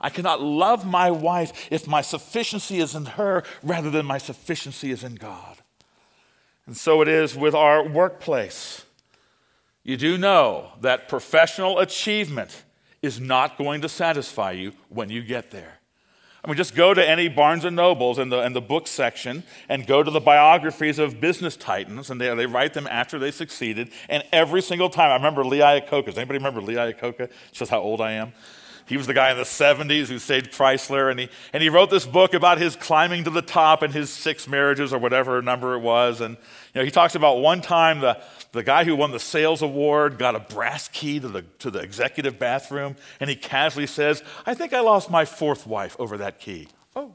[0.00, 4.92] I cannot love my wife if my sufficiency is in her rather than my sufficiency
[4.92, 5.56] is in God.
[6.64, 8.84] And so it is with our workplace.
[9.82, 12.62] You do know that professional achievement
[13.02, 15.78] is not going to satisfy you when you get there.
[16.46, 19.42] I mean, just go to any Barnes and Nobles in the, in the book section
[19.68, 23.32] and go to the biographies of business titans, and they, they write them after they
[23.32, 23.90] succeeded.
[24.08, 26.06] And every single time, I remember Lee Iacocca.
[26.06, 27.32] Does anybody remember Lee Iacocca?
[27.50, 28.32] Shows how old I am.
[28.86, 31.90] He was the guy in the 70s who saved Chrysler, and he, and he wrote
[31.90, 35.74] this book about his climbing to the top and his six marriages or whatever number
[35.74, 36.20] it was.
[36.20, 36.36] And
[36.72, 38.22] you know, he talks about one time the,
[38.52, 41.80] the guy who won the sales award got a brass key to the, to the
[41.80, 46.40] executive bathroom, and he casually says, I think I lost my fourth wife over that
[46.40, 46.68] key.
[46.94, 47.12] Oh.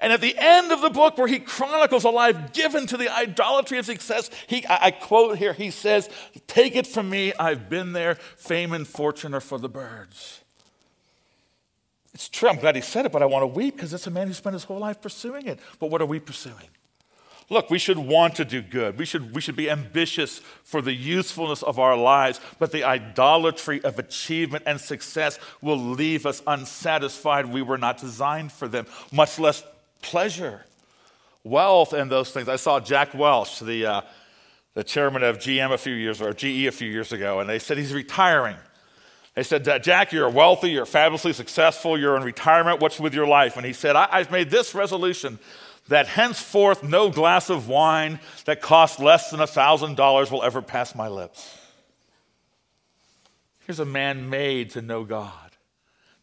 [0.00, 3.14] And at the end of the book, where he chronicles a life given to the
[3.14, 6.08] idolatry of success, he, I, I quote here, he says,
[6.46, 8.14] Take it from me, I've been there.
[8.14, 10.40] Fame and fortune are for the birds.
[12.14, 12.48] It's true.
[12.48, 14.32] I'm glad he said it, but I want to weep because it's a man who
[14.32, 15.60] spent his whole life pursuing it.
[15.78, 16.68] But what are we pursuing?
[17.50, 18.96] Look, we should want to do good.
[18.96, 23.82] We should, we should be ambitious for the usefulness of our lives, but the idolatry
[23.82, 27.46] of achievement and success will leave us unsatisfied.
[27.46, 29.64] We were not designed for them, much less
[30.00, 30.64] pleasure,
[31.42, 32.48] wealth, and those things.
[32.48, 34.00] I saw Jack Welch, the, uh,
[34.74, 37.58] the chairman of GM a few years or GE a few years ago, and they
[37.58, 38.56] said he's retiring.
[39.34, 43.56] They said, Jack, you're wealthy, you're fabulously successful, you're in retirement, what's with your life?
[43.56, 45.40] And he said, I- have made this resolution
[45.90, 50.94] that henceforth no glass of wine that costs less than a $1,000 will ever pass
[50.94, 51.56] my lips.
[53.66, 55.50] Here's a man made to know God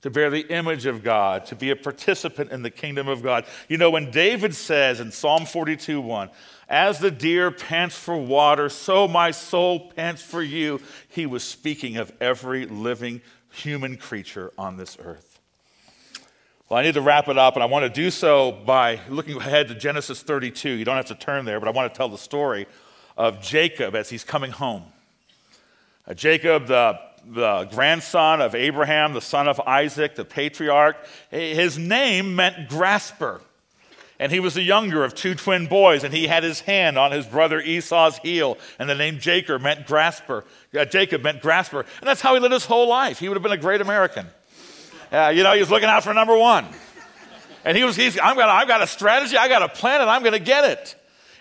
[0.01, 3.45] to bear the image of God, to be a participant in the kingdom of God.
[3.67, 6.29] You know, when David says in Psalm 42 1,
[6.69, 11.97] as the deer pants for water, so my soul pants for you, he was speaking
[11.97, 15.26] of every living human creature on this earth.
[16.69, 19.37] Well, I need to wrap it up, and I want to do so by looking
[19.37, 20.69] ahead to Genesis 32.
[20.69, 22.67] You don't have to turn there, but I want to tell the story
[23.15, 24.83] of Jacob as he's coming home.
[26.05, 30.97] Uh, Jacob, the the grandson of Abraham, the son of Isaac, the patriarch.
[31.29, 33.41] His name meant grasper.
[34.19, 37.11] And he was the younger of two twin boys, and he had his hand on
[37.11, 38.57] his brother Esau's heel.
[38.77, 40.43] And the name Jacob meant grasper.
[40.77, 41.81] Uh, Jacob meant grasper.
[41.81, 43.19] And that's how he lived his whole life.
[43.19, 44.27] He would have been a great American.
[45.11, 46.65] Uh, you know, he was looking out for number one.
[47.63, 50.09] And he was, he's, I'm gonna, I've got a strategy, I got a plan, and
[50.09, 50.95] I'm going to get it.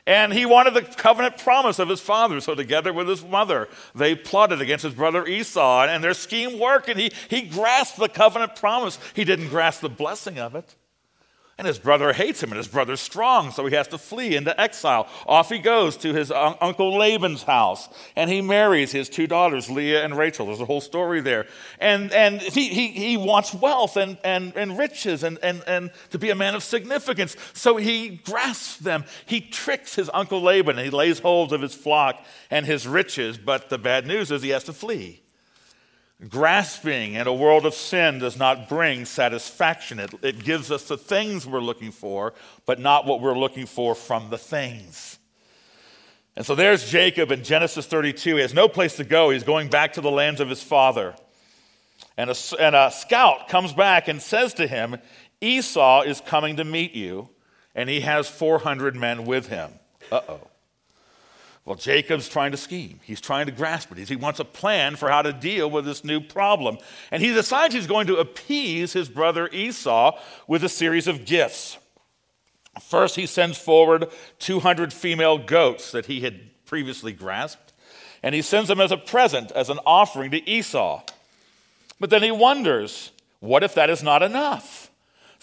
[0.08, 2.40] And he wanted the covenant promise of his father.
[2.40, 6.88] So, together with his mother, they plotted against his brother Esau, and their scheme worked,
[6.88, 8.98] and he, he grasped the covenant promise.
[9.14, 10.74] He didn't grasp the blessing of it.
[11.59, 14.59] And his brother hates him, and his brother's strong, so he has to flee into
[14.61, 15.09] exile.
[15.26, 19.70] Off he goes to his un- uncle Laban's house, and he marries his two daughters,
[19.70, 20.46] Leah and Rachel.
[20.46, 21.46] There's a whole story there.
[21.80, 26.18] And, and he, he, he wants wealth and, and, and riches and, and, and to
[26.18, 27.34] be a man of significance.
[27.54, 29.04] So he grasps them.
[29.24, 33.38] He tricks his uncle Laban, and he lays hold of his flock and his riches,
[33.38, 35.22] but the bad news is he has to flee.
[36.28, 39.98] Grasping in a world of sin does not bring satisfaction.
[39.98, 42.32] It, it, gives us the things we're looking for,
[42.64, 45.18] but not what we're looking for from the things.
[46.34, 48.36] And so there's Jacob in Genesis 32.
[48.36, 49.28] He has no place to go.
[49.28, 51.14] He's going back to the lands of his father.
[52.16, 54.96] And a, and a scout comes back and says to him,
[55.42, 57.28] Esau is coming to meet you,
[57.74, 59.70] and he has 400 men with him.
[60.10, 60.40] Uh oh.
[61.66, 63.00] Well, Jacob's trying to scheme.
[63.02, 64.08] He's trying to grasp it.
[64.08, 66.78] He wants a plan for how to deal with this new problem.
[67.10, 71.76] And he decides he's going to appease his brother Esau with a series of gifts.
[72.80, 74.06] First, he sends forward
[74.38, 77.72] 200 female goats that he had previously grasped,
[78.22, 81.02] and he sends them as a present, as an offering to Esau.
[81.98, 83.10] But then he wonders
[83.40, 84.86] what if that is not enough?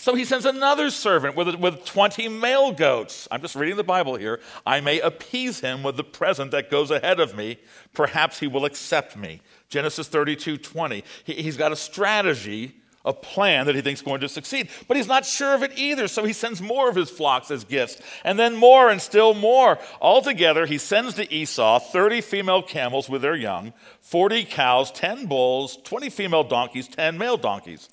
[0.03, 3.25] So he sends another servant with, with 20 male goats.
[3.31, 4.41] I'm just reading the Bible here.
[4.65, 7.57] I may appease him with the present that goes ahead of me.
[7.93, 9.39] Perhaps he will accept me.
[9.69, 11.05] Genesis 32 20.
[11.23, 12.75] He, he's got a strategy,
[13.05, 15.71] a plan that he thinks is going to succeed, but he's not sure of it
[15.77, 16.09] either.
[16.09, 19.79] So he sends more of his flocks as gifts, and then more and still more.
[20.01, 25.77] Altogether, he sends to Esau 30 female camels with their young, 40 cows, 10 bulls,
[25.85, 27.87] 20 female donkeys, 10 male donkeys.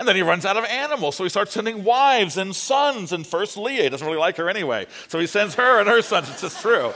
[0.00, 3.12] And then he runs out of animals, so he starts sending wives and sons.
[3.12, 6.00] And first Leah, he doesn't really like her anyway, so he sends her and her
[6.00, 6.30] sons.
[6.30, 6.94] It's just true.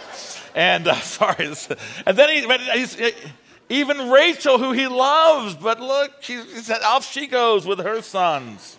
[0.55, 1.53] And uh, sorry,
[2.07, 3.13] and then he,
[3.69, 8.01] even Rachel, who he loves, but look, she, he said, off she goes with her
[8.01, 8.79] sons.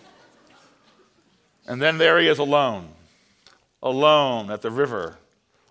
[1.68, 2.88] And then there he is alone,
[3.80, 5.18] alone at the river.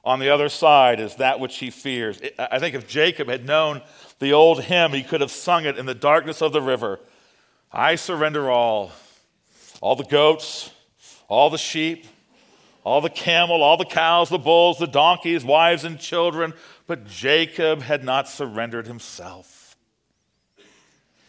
[0.06, 2.22] On the other side is that which he fears.
[2.40, 3.82] I think if Jacob had known
[4.20, 7.02] the old hymn, he could have sung it in the darkness of the river.
[7.76, 8.92] I surrender all
[9.82, 10.72] all the goats,
[11.28, 12.08] all the sheep,
[12.86, 16.54] all the camel, all the cows, the bulls, the donkeys, wives, and children.
[16.88, 19.76] But Jacob had not surrendered himself.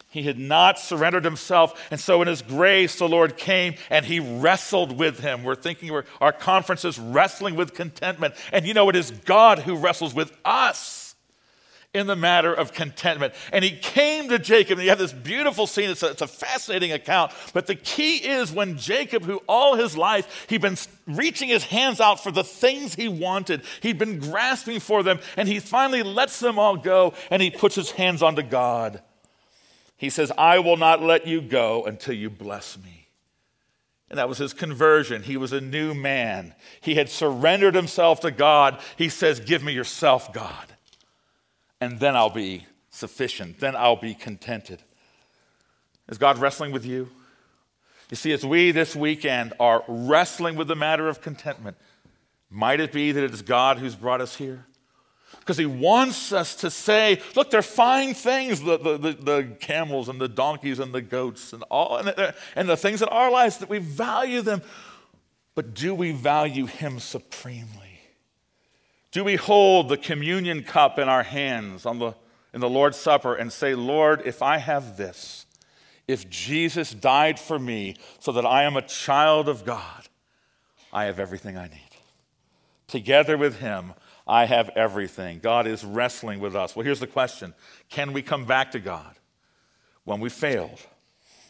[0.09, 1.79] He had not surrendered himself.
[1.91, 5.43] And so, in his grace, the Lord came and he wrestled with him.
[5.43, 8.33] We're thinking we're, our conference is wrestling with contentment.
[8.53, 10.96] And you know, it is God who wrestles with us
[11.97, 13.33] in the matter of contentment.
[13.51, 15.89] And he came to Jacob, and you have this beautiful scene.
[15.89, 17.31] It's a, it's a, fascinating account.
[17.53, 20.77] But the key is when Jacob, who all his life he'd been
[21.07, 25.47] reaching his hands out for the things he wanted, he'd been grasping for them, and
[25.47, 29.01] he finally lets them all go and he puts his hands onto God.
[29.97, 33.07] He says, I will not let you go until you bless me.
[34.09, 35.23] And that was his conversion.
[35.23, 36.53] He was a new man.
[36.79, 38.79] He had surrendered himself to God.
[38.95, 40.76] He says, Give me yourself, God
[41.79, 43.59] and then I'll be sufficient.
[43.59, 44.81] Then I'll be contented.
[46.09, 47.09] Is God wrestling with you?
[48.09, 51.77] You see, as we this weekend are wrestling with the matter of contentment,
[52.49, 54.65] might it be that it is God who's brought us here?
[55.39, 60.07] Because he wants us to say, look, they're fine things, the, the, the, the camels
[60.07, 63.29] and the donkeys and the goats and all, and, uh, and the things in our
[63.29, 64.61] lives that we value them.
[65.53, 67.86] But do we value him supremely?
[69.11, 72.15] Do we hold the communion cup in our hands on the
[72.57, 75.45] in the Lord's Supper and say, Lord, if I have this,
[76.07, 80.07] if Jesus died for me so that I am a child of God,
[80.91, 81.81] I have everything I need.
[82.87, 83.93] Together with him,
[84.25, 85.39] I have everything.
[85.39, 86.75] God is wrestling with us.
[86.75, 87.53] Well, here's the question
[87.89, 89.15] Can we come back to God
[90.03, 90.79] when we failed,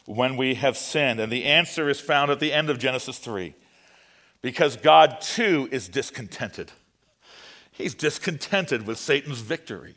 [0.04, 1.20] when we have sinned?
[1.20, 3.54] And the answer is found at the end of Genesis 3
[4.42, 6.70] because God too is discontented.
[7.78, 9.94] He's discontented with Satan's victory.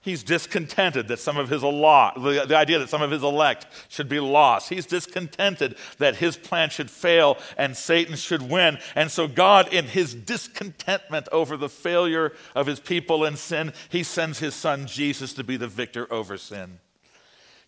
[0.00, 3.68] He's discontented that some of his lot, the, the idea that some of his elect
[3.88, 4.68] should be lost.
[4.68, 8.78] He's discontented that his plan should fail and Satan should win.
[8.96, 14.02] And so, God, in his discontentment over the failure of his people in sin, he
[14.02, 16.80] sends his son Jesus to be the victor over sin.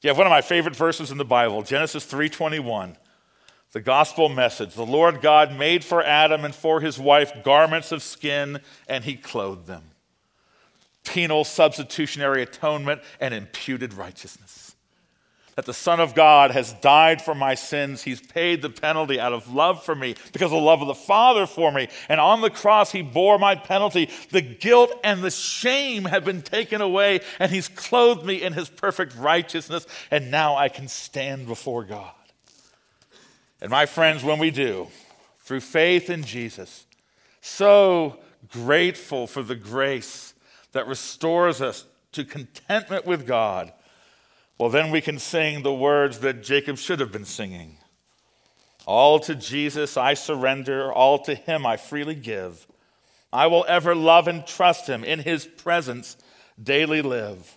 [0.03, 2.97] You have one of my favorite verses in the Bible, Genesis 3:21.
[3.75, 4.75] The gospel message.
[4.75, 9.17] The Lord God made for Adam and for his wife garments of skin, and he
[9.17, 9.83] clothed them
[11.05, 14.75] penal substitutionary atonement and imputed righteousness.
[15.57, 18.03] That the Son of God has died for my sins.
[18.03, 20.95] He's paid the penalty out of love for me because of the love of the
[20.95, 21.89] Father for me.
[22.09, 24.09] And on the cross, He bore my penalty.
[24.31, 28.69] The guilt and the shame have been taken away, and He's clothed me in His
[28.69, 29.87] perfect righteousness.
[30.11, 32.13] And now I can stand before God.
[33.65, 34.89] And my friends, when we do,
[35.41, 36.85] through faith in Jesus,
[37.41, 38.19] so
[38.53, 40.35] grateful for the grace
[40.73, 43.73] that restores us to contentment with God,
[44.59, 47.79] well, then we can sing the words that Jacob should have been singing.
[48.85, 52.67] All to Jesus I surrender, all to him I freely give.
[53.33, 56.19] I will ever love and trust him, in his presence
[56.63, 57.57] daily live.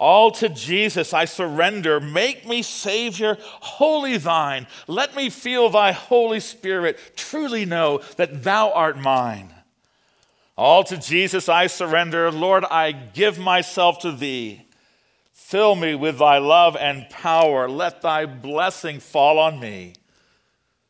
[0.00, 2.00] All to Jesus I surrender.
[2.00, 4.66] Make me Savior, wholly thine.
[4.86, 6.98] Let me feel thy Holy Spirit.
[7.16, 9.54] Truly know that thou art mine.
[10.56, 12.30] All to Jesus I surrender.
[12.30, 14.62] Lord, I give myself to thee.
[15.34, 17.68] Fill me with thy love and power.
[17.68, 19.92] Let thy blessing fall on me.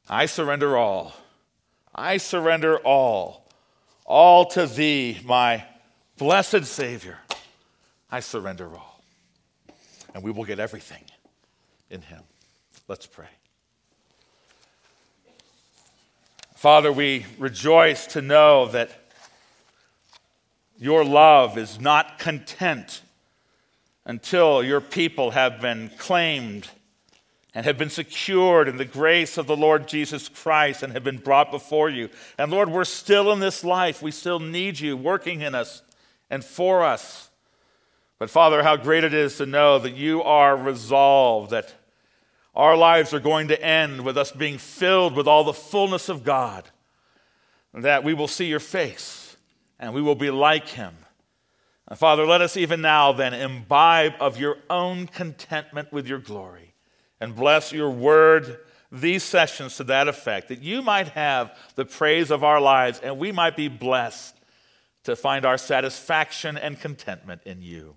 [0.09, 1.15] I surrender all.
[1.93, 3.49] I surrender all.
[4.05, 5.65] All to thee, my
[6.17, 7.19] blessed Savior.
[8.09, 8.89] I surrender all.
[10.15, 11.05] And we will get everything
[11.91, 12.23] in him.
[12.89, 13.29] Let's pray.
[16.57, 18.91] Father, we rejoice to know that
[20.79, 23.01] your love is not content
[24.05, 26.69] until your people have been claimed
[27.55, 31.17] and have been secured in the grace of the Lord Jesus Christ and have been
[31.17, 32.11] brought before you.
[32.37, 34.03] And Lord, we're still in this life.
[34.03, 35.81] We still need you working in us
[36.29, 37.30] and for us.
[38.21, 41.75] But Father, how great it is to know that you are resolved, that
[42.55, 46.23] our lives are going to end with us being filled with all the fullness of
[46.23, 46.68] God,
[47.73, 49.39] that we will see your face
[49.79, 50.95] and we will be like him.
[51.89, 56.75] And Father, let us even now then imbibe of your own contentment with your glory
[57.21, 58.59] and bless your word,
[58.93, 63.18] these sessions to that effect, that you might have the praise of our lives and
[63.18, 64.37] we might be blessed
[65.05, 67.97] to find our satisfaction and contentment in you.